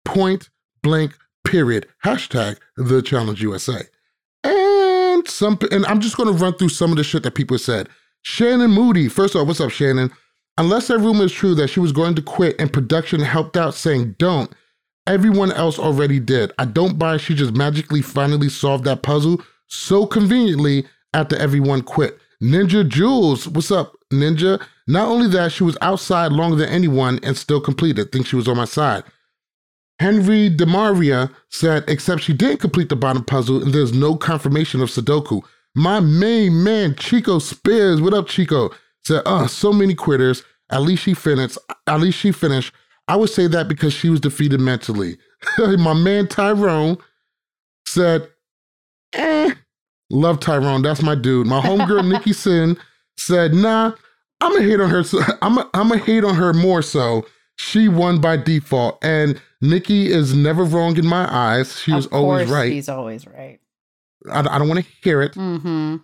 [0.03, 0.49] Point
[0.83, 1.15] blank.
[1.45, 1.87] Period.
[2.03, 3.81] Hashtag the challenge USA.
[4.43, 7.87] And some, and I'm just to run through some of the shit that people said.
[8.23, 9.07] Shannon Moody.
[9.07, 10.11] First off, what's up, Shannon?
[10.57, 13.75] Unless that rumor is true that she was going to quit and production helped out
[13.75, 14.51] saying don't,
[15.05, 16.51] everyone else already did.
[16.57, 22.17] I don't buy she just magically finally solved that puzzle so conveniently after everyone quit.
[22.45, 24.61] Ninja Jules, what's up, Ninja?
[24.87, 28.11] Not only that, she was outside longer than anyone and still completed.
[28.11, 29.03] Think she was on my side.
[29.99, 34.89] Henry Demaria said, except she didn't complete the bottom puzzle and there's no confirmation of
[34.89, 35.41] Sudoku.
[35.75, 38.01] My main man, Chico Spears.
[38.01, 38.69] What up, Chico?
[39.05, 40.43] said, "Oh, so many quitters.
[40.69, 41.57] At least she finished.
[41.87, 42.73] At least she finished."
[43.07, 45.17] I would say that because she was defeated mentally.
[45.59, 46.97] My man Tyrone
[47.87, 48.29] said,
[49.13, 49.53] "Eh,
[50.09, 50.81] love Tyrone.
[50.81, 52.77] That's my dude." My homegirl Nikki Sin
[53.17, 53.93] said, "Nah,
[54.41, 55.03] I'm gonna hate on her.
[55.41, 57.25] I'm a, I'm gonna hate on her more so."
[57.57, 61.79] She won by default, and Nikki is never wrong in my eyes.
[61.79, 62.69] She was always right.
[62.69, 63.59] She's always right.
[64.29, 65.33] I, I don't want to hear it.
[65.33, 65.97] Mm-hmm.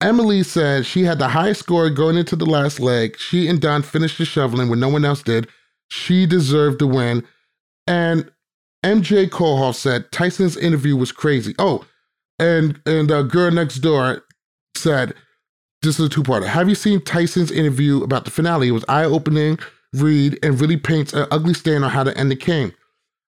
[0.00, 3.18] Emily said she had the highest score going into the last leg.
[3.18, 5.48] She and Don finished the shoveling when no one else did.
[5.88, 7.24] She deserved the win.
[7.86, 8.30] And
[8.84, 11.54] MJ Kohoff said Tyson's interview was crazy.
[11.58, 11.84] Oh,
[12.38, 14.22] and and girl next door
[14.76, 15.14] said,
[15.82, 16.46] "This is a two-parter.
[16.46, 18.68] Have you seen Tyson's interview about the finale?
[18.68, 19.58] It was eye-opening
[19.94, 22.72] read and really paints an ugly stain on how to end the game.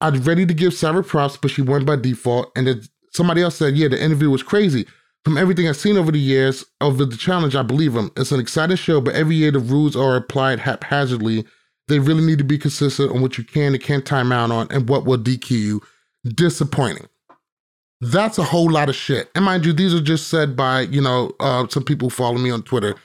[0.01, 2.51] I'd ready to give Sarah props, but she won by default.
[2.57, 2.83] And then
[3.13, 4.87] somebody else said, yeah, the interview was crazy.
[5.25, 8.11] From everything I've seen over the years of the challenge, I believe them.
[8.17, 11.45] It's an exciting show, but every year the rules are applied haphazardly.
[11.87, 14.67] They really need to be consistent on what you can and can't time out on
[14.71, 15.81] and what will DQ you.
[16.25, 17.07] Disappointing.
[18.03, 19.31] That's a whole lot of shit.
[19.37, 22.51] And mind you, these are just said by, you know, uh, some people follow me
[22.51, 22.97] on Twitter.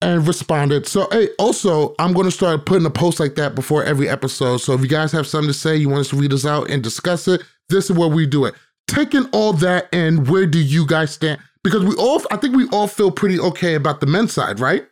[0.00, 0.86] and responded.
[0.86, 4.58] So, hey, also, I'm going to start putting a post like that before every episode.
[4.58, 6.70] So, if you guys have something to say, you want us to read us out
[6.70, 8.54] and discuss it, this is where we do it.
[8.86, 11.38] Taking all that in, where do you guys stand?
[11.62, 14.86] Because we all, I think we all feel pretty okay about the men's side, right?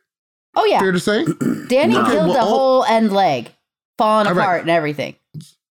[0.56, 0.80] Oh, yeah.
[0.80, 1.24] Fair to say?
[1.68, 3.50] Danny okay, killed the all, whole end leg,
[3.96, 4.60] falling apart right.
[4.60, 5.14] and everything.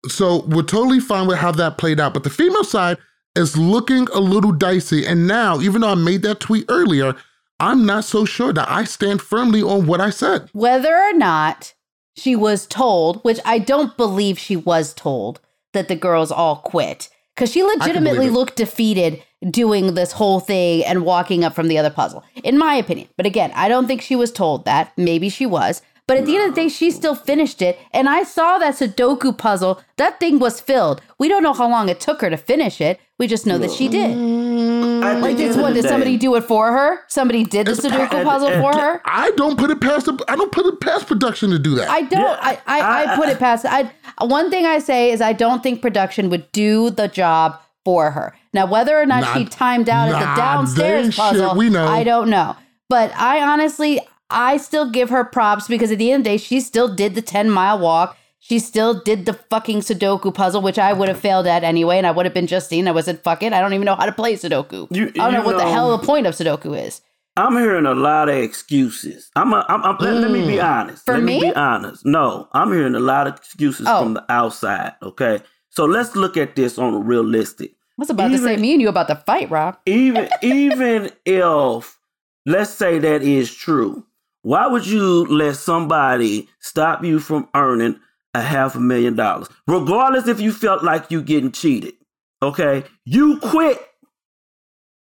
[0.07, 2.13] So, we're totally fine with how that played out.
[2.15, 2.97] But the female side
[3.35, 5.05] is looking a little dicey.
[5.05, 7.15] And now, even though I made that tweet earlier,
[7.59, 10.49] I'm not so sure that I stand firmly on what I said.
[10.53, 11.73] Whether or not
[12.15, 15.39] she was told, which I don't believe she was told,
[15.73, 17.09] that the girls all quit.
[17.35, 21.89] Because she legitimately looked defeated doing this whole thing and walking up from the other
[21.89, 23.09] puzzle, in my opinion.
[23.17, 24.93] But again, I don't think she was told that.
[24.97, 25.81] Maybe she was.
[26.07, 27.79] But at the end of the day, she still finished it.
[27.91, 29.81] And I saw that Sudoku puzzle.
[29.97, 31.01] That thing was filled.
[31.17, 32.99] We don't know how long it took her to finish it.
[33.17, 34.15] We just know that she did.
[34.15, 36.99] Like this one, did somebody do it for her?
[37.07, 39.01] Somebody did the Sudoku puzzle for her?
[39.05, 40.05] I don't put it past.
[40.05, 41.89] The, I don't put it past production to do that.
[41.89, 42.21] I don't.
[42.21, 43.65] Yeah, I, I, I put it past.
[43.65, 43.91] I
[44.23, 48.35] one thing I say is I don't think production would do the job for her.
[48.53, 51.85] Now, whether or not, not she timed out at the downstairs puzzle, shit, we know.
[51.85, 52.55] I don't know.
[52.89, 53.99] But I honestly,
[54.29, 57.15] I still give her props because at the end of the day, she still did
[57.15, 58.17] the 10 mile walk.
[58.39, 62.05] She still did the fucking Sudoku puzzle, which I would have failed at anyway, and
[62.05, 62.87] I would have been Justine.
[62.87, 63.53] I wasn't fucking.
[63.53, 64.87] I don't even know how to play Sudoku.
[64.91, 67.01] You, I don't know, know what the hell the point of Sudoku is.
[67.37, 69.29] I'm hearing a lot of excuses.
[69.35, 70.21] I'm, a, I'm, I'm mm.
[70.21, 70.63] let, me be mm.
[70.63, 71.05] honest.
[71.05, 71.41] For let me?
[71.41, 72.05] me be honest.
[72.05, 74.03] No, I'm hearing a lot of excuses oh.
[74.03, 74.93] from the outside.
[75.01, 77.71] Okay, so let's look at this on a realistic.
[77.71, 79.77] I was about even, to say me and you about to fight, Rob.
[79.85, 81.97] even even if
[82.45, 84.05] let's say that is true,
[84.45, 87.99] why would you let somebody stop you from earning
[88.35, 89.49] a half a million dollars?
[89.65, 91.95] Regardless if you felt like you getting cheated.
[92.43, 92.83] Okay?
[93.05, 93.79] You quit.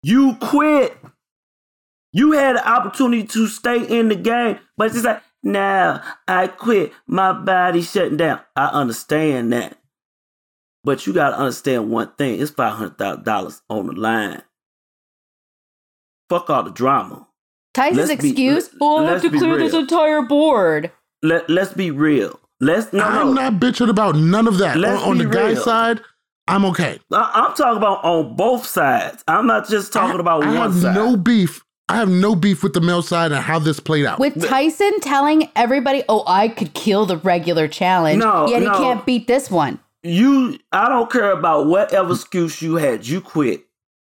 [0.02, 0.98] You quit.
[2.12, 6.92] You had the opportunity to stay in the game, but it's like, now I quit.
[7.06, 8.40] My body shutting down.
[8.56, 9.78] I understand that.
[10.82, 12.40] But you gotta understand one thing.
[12.40, 14.42] It's five hundred thousand dollars on the line.
[16.28, 17.27] Fuck all the drama.
[17.78, 20.90] Tyson's excuse, be, oh, I have to clear this entire board.
[21.22, 22.38] Let, let's be real.
[22.60, 23.50] Let's no, I'm no.
[23.50, 24.76] not bitching about none of that.
[24.76, 25.54] Let's on, on the real.
[25.54, 26.00] guy's side,
[26.48, 26.98] I'm okay.
[27.12, 29.22] I, am talking about on both sides.
[29.28, 30.94] I'm not just talking I, about I one have side.
[30.94, 31.62] No beef.
[31.88, 34.18] I have no beef with the male side and how this played out.
[34.18, 38.72] With Tyson telling everybody, "Oh, I could kill the regular challenge," no, yet no.
[38.72, 39.78] he can't beat this one.
[40.02, 43.06] You, I don't care about whatever excuse you had.
[43.06, 43.66] You quit.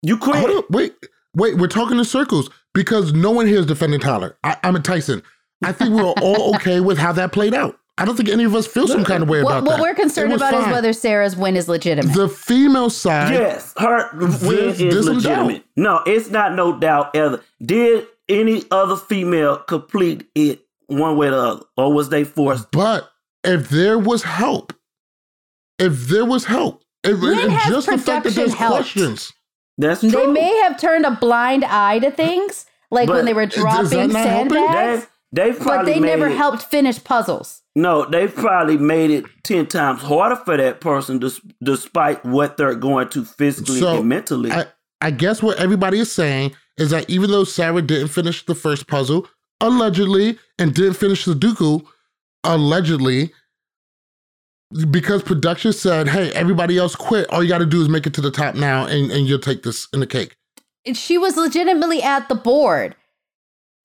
[0.03, 0.71] You quit.
[0.71, 0.95] wait,
[1.35, 1.57] wait.
[1.57, 4.37] We're talking in circles because no one here is defending Tyler.
[4.45, 5.23] I, am a Tyson.
[5.65, 7.79] I think we are all okay with how that played out.
[7.97, 9.71] I don't think any of us feel some kind of way about what, that.
[9.71, 10.69] What we're concerned about fine.
[10.69, 12.13] is whether Sarah's win is legitimate.
[12.13, 13.33] The female side.
[13.33, 14.11] Yes, her
[14.43, 15.65] win is legitimate.
[15.77, 17.41] No, it's not no doubt ever.
[17.65, 21.63] Did any other female complete it one way or the other?
[21.77, 22.73] Or was they forced?
[22.73, 23.09] But
[23.45, 24.73] if there was help,
[25.79, 27.21] if there was help, if,
[27.69, 28.77] just the fact that there's helped.
[28.77, 29.33] questions.
[29.79, 30.11] That's true.
[30.11, 34.11] They may have turned a blind eye to things, like but when they were dropping
[34.11, 35.09] sandbags.
[35.33, 37.63] They, but they never it, helped finish puzzles.
[37.75, 41.21] No, they probably made it ten times harder for that person,
[41.61, 44.53] despite what they're going to physically so and mentally.
[44.53, 44.67] I,
[45.01, 48.87] I guess what everybody is saying is that even though Sarah didn't finish the first
[48.87, 49.27] puzzle,
[49.61, 51.85] allegedly, and didn't finish the Sudoku,
[52.45, 53.33] allegedly,
[54.91, 57.29] because production said, "Hey, everybody else quit.
[57.31, 59.39] All you got to do is make it to the top now, and, and you'll
[59.39, 60.37] take this in the cake."
[60.93, 62.97] She was legitimately at the board.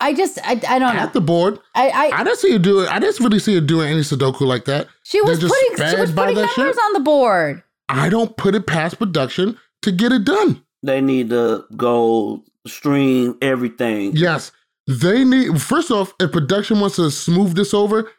[0.01, 1.01] I just, I, I don't at know.
[1.01, 2.89] At the board, I, I, I didn't see her do it.
[2.89, 4.87] I didn't really see her doing any Sudoku like that.
[5.03, 6.77] She was putting, she was putting numbers shit.
[6.77, 7.63] on the board.
[7.89, 10.63] I don't put it past production to get it done.
[10.83, 14.15] They need to go stream everything.
[14.15, 14.51] Yes,
[14.87, 15.61] they need.
[15.61, 18.09] First off, if production wants to smooth this over,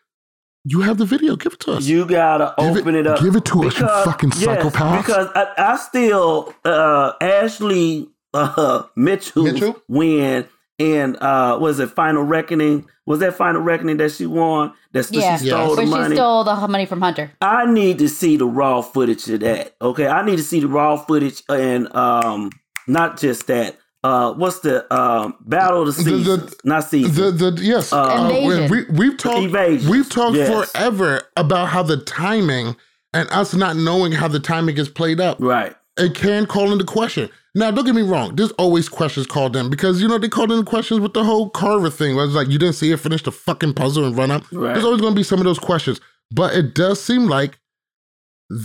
[0.65, 1.37] you have the video.
[1.37, 1.87] Give it to us.
[1.87, 3.21] You gotta give open it, it, up.
[3.21, 5.07] Give it to because, us, you fucking yes, psychopath.
[5.07, 10.47] Because I, I still uh, Ashley uh, Mitchell, Mitchell win
[10.81, 12.89] and uh, was it Final Reckoning?
[13.05, 14.73] Was that Final Reckoning that she won?
[14.93, 15.37] That yeah.
[15.37, 15.77] she stole yes.
[15.77, 16.09] the money.
[16.11, 17.31] she stole the money from Hunter.
[17.41, 19.75] I need to see the raw footage of that.
[19.81, 22.51] Okay, I need to see the raw footage and um,
[22.87, 26.26] not just that uh, what's the um, battle of the seasons?
[26.26, 27.16] The, the, Not seasons.
[27.16, 29.53] The, the yes, uh, we, we've talked.
[29.88, 30.70] We've talked yes.
[30.72, 32.76] forever about how the timing
[33.12, 35.38] and us not knowing how the timing is played up.
[35.40, 35.74] Right.
[35.98, 37.28] It can call into question.
[37.55, 38.36] Now, don't get me wrong.
[38.36, 41.51] There's always questions called in because you know they called in questions with the whole
[41.51, 42.16] Carver thing.
[42.16, 44.44] Where it's like you didn't see it finish the fucking puzzle and run up.
[44.51, 44.72] Right.
[44.72, 47.59] There's always going to be some of those questions, but it does seem like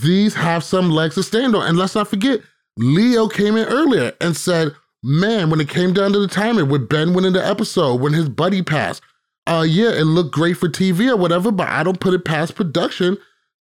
[0.03, 1.67] these have some legs to stand on.
[1.67, 2.41] And let's not forget,
[2.77, 4.73] Leo came in earlier and said
[5.06, 8.28] man, when it came down to the timing, when Ben winning the episode, when his
[8.28, 9.01] buddy passed,
[9.47, 12.56] uh, yeah, it looked great for TV or whatever, but I don't put it past
[12.56, 13.18] production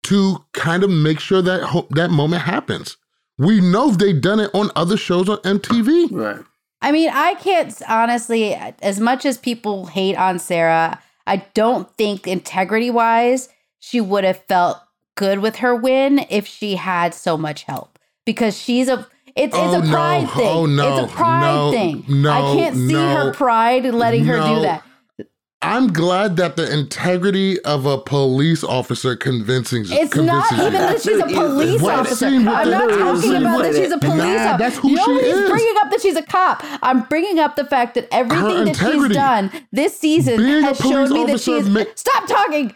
[0.04, 2.98] to kind of make sure that ho- that moment happens.
[3.38, 6.12] We know they've done it on other shows on MTV.
[6.12, 6.46] Right.
[6.84, 12.28] I mean, I can't honestly, as much as people hate on Sarah, I don't think
[12.28, 14.80] integrity wise, she would have felt
[15.16, 19.78] good with her win if she had so much help because she's a it's, oh,
[19.80, 20.28] it's a pride no.
[20.30, 20.48] thing.
[20.48, 20.98] Oh, no.
[21.04, 21.72] It's a pride no.
[21.72, 22.06] thing.
[22.08, 23.16] No, I can't see no.
[23.16, 24.84] her pride letting her do that.
[25.64, 30.58] I'm glad that the integrity of a police officer convincing It's convinces not you.
[30.58, 32.00] even that she's a police What?
[32.00, 32.26] officer.
[32.26, 34.24] I'm not talking scene about with that she's a police Nah,
[34.54, 34.58] officer.
[34.58, 35.50] that's who she is.
[35.52, 36.64] bringing up that she's a cop.
[36.82, 40.80] I'm bringing up the fact that everything Her that she's done this season Being has
[40.80, 41.70] shown me that she's.
[41.70, 42.76] ma- Stop talking.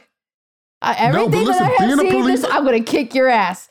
[0.83, 3.67] Uh, everything listen, that I have seen, police- this, I'm going to kick your ass.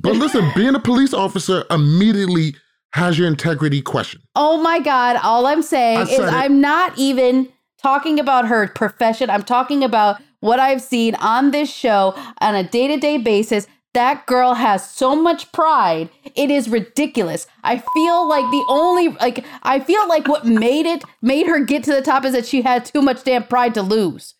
[0.00, 2.56] But listen, being a police officer immediately
[2.94, 4.22] has your integrity questioned.
[4.34, 5.16] Oh my God.
[5.22, 6.22] All I'm saying is it.
[6.22, 7.48] I'm not even
[7.82, 9.30] talking about her profession.
[9.30, 13.66] I'm talking about what I've seen on this show on a day to day basis.
[13.94, 16.08] That girl has so much pride.
[16.34, 17.46] It is ridiculous.
[17.62, 21.84] I feel like the only, like, I feel like what made it, made her get
[21.84, 24.34] to the top is that she had too much damn pride to lose.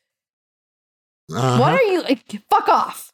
[1.31, 1.59] Uh-huh.
[1.59, 3.12] What are you, like, fuck off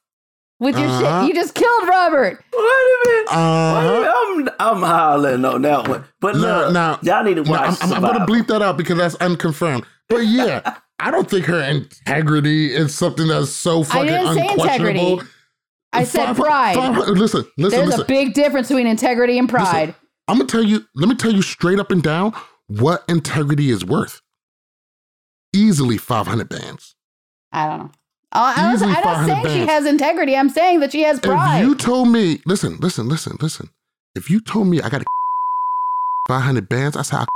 [0.60, 1.22] with your Uh-huh.
[1.22, 1.28] shit.
[1.28, 2.42] You just killed Robert.
[2.52, 3.28] Wait a minute.
[3.30, 3.74] Uh-huh.
[3.74, 4.54] Wait a minute.
[4.58, 6.04] I'm I'm hollering on that one.
[6.20, 7.78] But Now, look, now, y'all need to now, watch.
[7.82, 9.84] I'm, I'm going to bleep that out because that's unconfirmed.
[10.08, 14.48] But yeah, I don't think her integrity is something that's so I fucking didn't say
[14.48, 15.00] unquestionable.
[15.12, 15.30] integrity.
[15.92, 16.74] I said Five- pride.
[16.76, 18.00] five- listen, listen, There's listen.
[18.02, 19.94] a big difference between integrity and pride.
[20.26, 20.84] I'm gonna tell you.
[20.94, 22.34] Let me tell you straight up and down
[22.66, 24.20] what integrity is worth.
[25.54, 26.94] Easily 500 bands.
[27.52, 27.90] I don't know.
[28.30, 30.36] Uh, I was, I'm not 500 saying she has integrity.
[30.36, 31.60] I'm saying that she has pride.
[31.62, 33.70] If you told me, listen, listen, listen, listen.
[34.14, 35.02] If you told me I got
[36.28, 37.26] 500 bands, I said,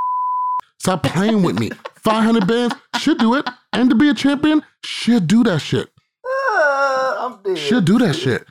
[0.78, 1.70] stop playing with me.
[1.96, 3.48] 500 bands should do it.
[3.72, 5.88] And to be a champion, should do that shit.
[6.24, 7.56] Uh, I'm dead.
[7.58, 8.44] Should do that shit.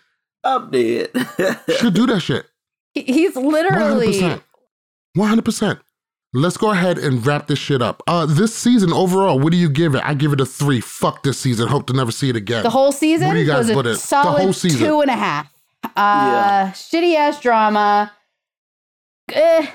[0.43, 1.11] I'm dead.
[1.77, 2.47] Should do that shit.
[2.95, 4.13] He's literally.
[4.13, 4.41] 100%.
[5.15, 5.79] 100%.
[6.33, 8.01] Let's go ahead and wrap this shit up.
[8.07, 10.01] Uh, this season overall, what do you give it?
[10.05, 10.79] I give it a three.
[10.79, 11.67] Fuck this season.
[11.67, 12.63] Hope to never see it again.
[12.63, 13.97] The whole season What do you guys was put a it?
[13.99, 14.79] The whole season.
[14.79, 15.47] two and a half.
[15.83, 16.71] Uh, Yeah.
[16.71, 18.13] Shitty ass drama.
[19.33, 19.67] Eh,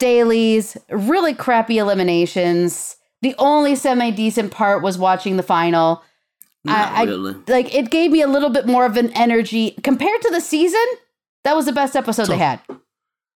[0.00, 0.76] dailies.
[0.90, 2.96] Really crappy eliminations.
[3.22, 6.02] The only semi decent part was watching the final.
[6.64, 7.36] Not I- I- really.
[7.46, 10.84] Like it gave me a little bit more of an energy compared to the season.
[11.44, 12.58] That was the best episode So- they had.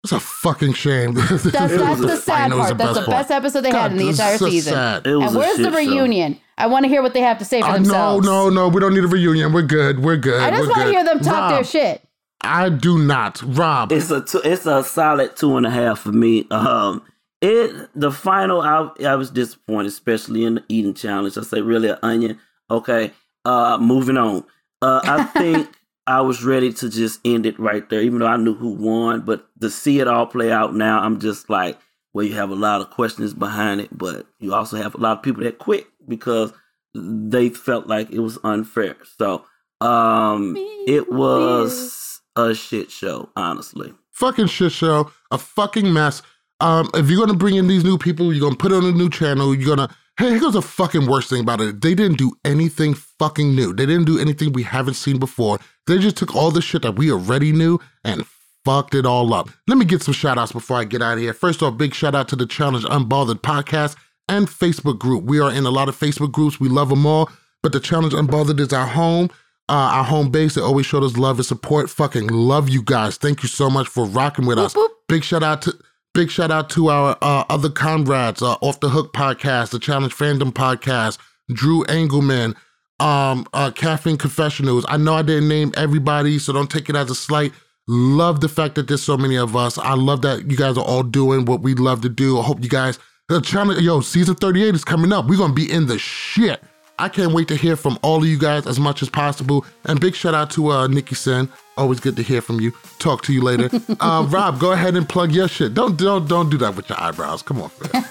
[0.07, 1.15] It's a fucking shame.
[1.15, 2.69] That's, that's the sad part.
[2.69, 3.31] the That's the best best part.
[3.31, 4.73] episode they had in the entire so season.
[4.75, 5.07] sad.
[5.07, 5.79] It was And a where's the shit show.
[5.79, 6.41] reunion?
[6.59, 8.27] I want to hear what they have to say for Uh, no, themselves.
[8.27, 8.69] no, no.
[8.69, 9.53] We don't need a reunion.
[9.53, 10.03] We're good.
[10.03, 10.41] We're good.
[10.41, 12.03] I just We're want to hear them talk Rob, their shit.
[12.43, 13.43] I do not.
[13.45, 13.93] Rob.
[13.93, 16.47] It's a two, it's a solid two and a half for me.
[16.51, 17.03] Um,
[17.43, 21.37] it the final I I was disappointed, especially in the eating challenge.
[21.37, 22.39] I say really an onion.
[22.71, 23.13] Okay,
[23.45, 24.45] uh, moving on.
[24.81, 25.69] Uh, I think
[26.07, 29.23] I was ready to just end it right there, even though I knew who won.
[29.23, 31.79] But to see it all play out now, I'm just like,
[32.13, 35.19] well, you have a lot of questions behind it, but you also have a lot
[35.19, 36.53] of people that quit because
[36.95, 38.97] they felt like it was unfair.
[39.19, 39.45] So,
[39.81, 40.55] um,
[40.87, 43.93] it was a shit show, honestly.
[44.13, 46.23] fucking shit show, a fucking mess.
[46.61, 48.93] Um, if you're gonna bring in these new people, you're gonna put it on a
[48.93, 51.81] new channel, you're gonna hey, here goes the fucking worst thing about it.
[51.81, 53.73] They didn't do anything fucking new.
[53.73, 55.59] They didn't do anything we haven't seen before.
[55.87, 58.27] They just took all the shit that we already knew and
[58.65, 59.49] fucked it all up.
[59.69, 61.33] Let me get some shout outs before I get out of here.
[61.33, 63.97] First off, big shout out to the Challenge Unbothered podcast
[64.29, 65.25] and Facebook group.
[65.25, 66.59] We are in a lot of Facebook groups.
[66.59, 67.31] We love them all,
[67.63, 69.31] but the Challenge Unbothered is our home
[69.69, 70.55] uh, our home base.
[70.55, 71.91] They always showed us love and support.
[71.91, 73.17] Fucking love you guys.
[73.17, 74.75] Thank you so much for rocking with us.
[74.75, 74.89] boop.
[75.09, 75.75] Big shout out to
[76.17, 80.15] big shout out to our uh, other comrades, uh, Off the Hook podcast, the Challenge
[80.15, 81.19] Fandom podcast,
[81.53, 82.57] Drew Engelman,
[83.01, 84.87] um, uh, Caffeine Confessionals.
[84.89, 87.53] I know I didn't name everybody, so don't take it as a slight.
[87.87, 89.77] Love the fact that there's so many of us.
[89.77, 92.39] I love that you guys are all doing what we love to do.
[92.39, 92.99] I hope you guys.
[93.29, 95.27] The challenge, yo, season 38 is coming up.
[95.27, 96.63] We're gonna be in the shit.
[96.99, 99.67] I can't wait to hear from all of you guys as much as possible.
[99.85, 101.51] And big shout out to uh, Nikki Sen.
[101.77, 102.73] Always good to hear from you.
[102.99, 103.69] Talk to you later.
[104.01, 105.75] uh, Rob, go ahead and plug your shit.
[105.75, 107.43] Don't don't don't do that with your eyebrows.
[107.43, 108.03] Come on, man.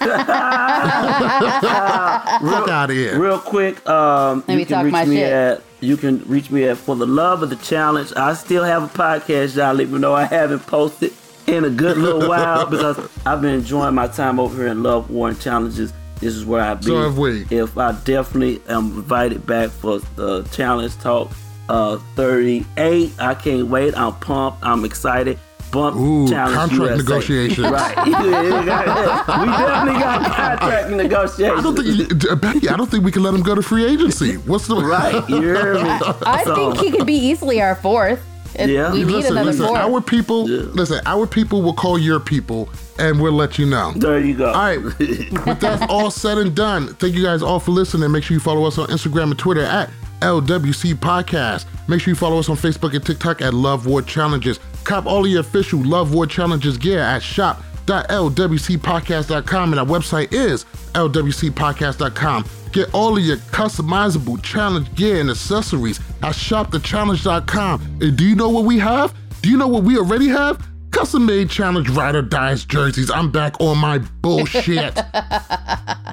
[2.40, 3.18] Fuck out of here.
[3.20, 5.32] Real quick, um, Let me you can talk reach my me shit.
[5.32, 8.12] at you can reach me at for the love of the challenge.
[8.16, 11.12] I still have a podcast, y'all, even though I haven't posted
[11.48, 15.10] in a good little while because I've been enjoying my time over here in Love
[15.10, 15.92] War and Challenges.
[16.20, 16.86] This is where I be.
[16.86, 17.46] So have we.
[17.50, 21.30] If I definitely am invited back for the challenge talk
[21.68, 23.96] uh 38, I can't wait.
[23.96, 24.64] I'm pumped.
[24.64, 25.38] I'm excited.
[25.72, 27.02] bump Ooh, challenge contract USA.
[27.02, 27.64] negotiation.
[27.64, 27.96] right.
[28.06, 31.58] we definitely got contract negotiations.
[31.58, 32.68] I don't think Becky.
[32.68, 34.36] I don't think we can let him go to free agency.
[34.36, 35.28] What's the right?
[35.28, 35.80] You hear me?
[35.90, 36.54] I so.
[36.54, 38.24] think he could be easily our fourth.
[38.58, 39.78] Yeah, we need listen, another listen, fourth.
[39.78, 40.62] Our people, yeah.
[40.72, 41.00] listen.
[41.06, 43.92] Our people will call your people, and we'll let you know.
[43.92, 44.46] There you go.
[44.46, 44.78] All right.
[44.82, 48.10] With that all said and done, thank you guys all for listening.
[48.10, 49.90] Make sure you follow us on Instagram and Twitter at
[50.20, 51.66] LWC Podcast.
[51.88, 54.60] Make sure you follow us on Facebook and TikTok at Love War Challenges.
[54.84, 60.64] Cop all of your official Love War Challenges gear at shop.lwcpodcast.com and our website is
[60.94, 62.44] lwcpodcast.com.
[62.76, 67.80] Get all of your customizable challenge gear and accessories at shopthechallenge.com.
[68.02, 69.14] And do you know what we have?
[69.40, 70.62] Do you know what we already have?
[70.90, 73.10] Custom made challenge rider dice jerseys.
[73.10, 74.94] I'm back on my bullshit.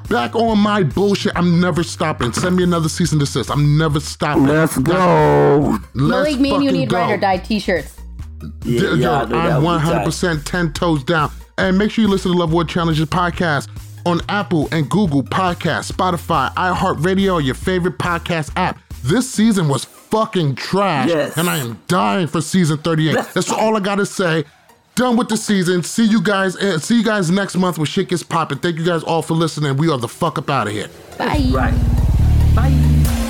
[0.08, 1.32] back on my bullshit.
[1.36, 2.32] I'm never stopping.
[2.32, 3.50] Send me another cease and desist.
[3.50, 4.46] I'm never stopping.
[4.46, 5.76] Let's go.
[5.92, 6.96] Let's Malik, me and you need go.
[6.96, 8.00] ride or die t-shirts.
[8.64, 11.30] Yeah, yeah, I'm 100% 10 toes down.
[11.58, 13.68] And make sure you listen to Love War Challenges podcast
[14.06, 18.78] on Apple and Google Podcasts, Spotify, iHeartRadio, or your favorite podcast app.
[19.02, 21.08] This season was fucking trash.
[21.08, 21.36] Yes.
[21.36, 23.14] And I am dying for season 38.
[23.34, 24.44] That's all I gotta say
[24.94, 25.82] done with the season.
[25.82, 26.56] See you guys.
[26.56, 28.58] Uh, see you guys next month when shit gets popping.
[28.58, 29.76] Thank you guys all for listening.
[29.76, 30.88] We are the fuck up out of here.
[31.18, 31.50] Bye.
[31.52, 31.74] Right.
[32.54, 33.20] Bye.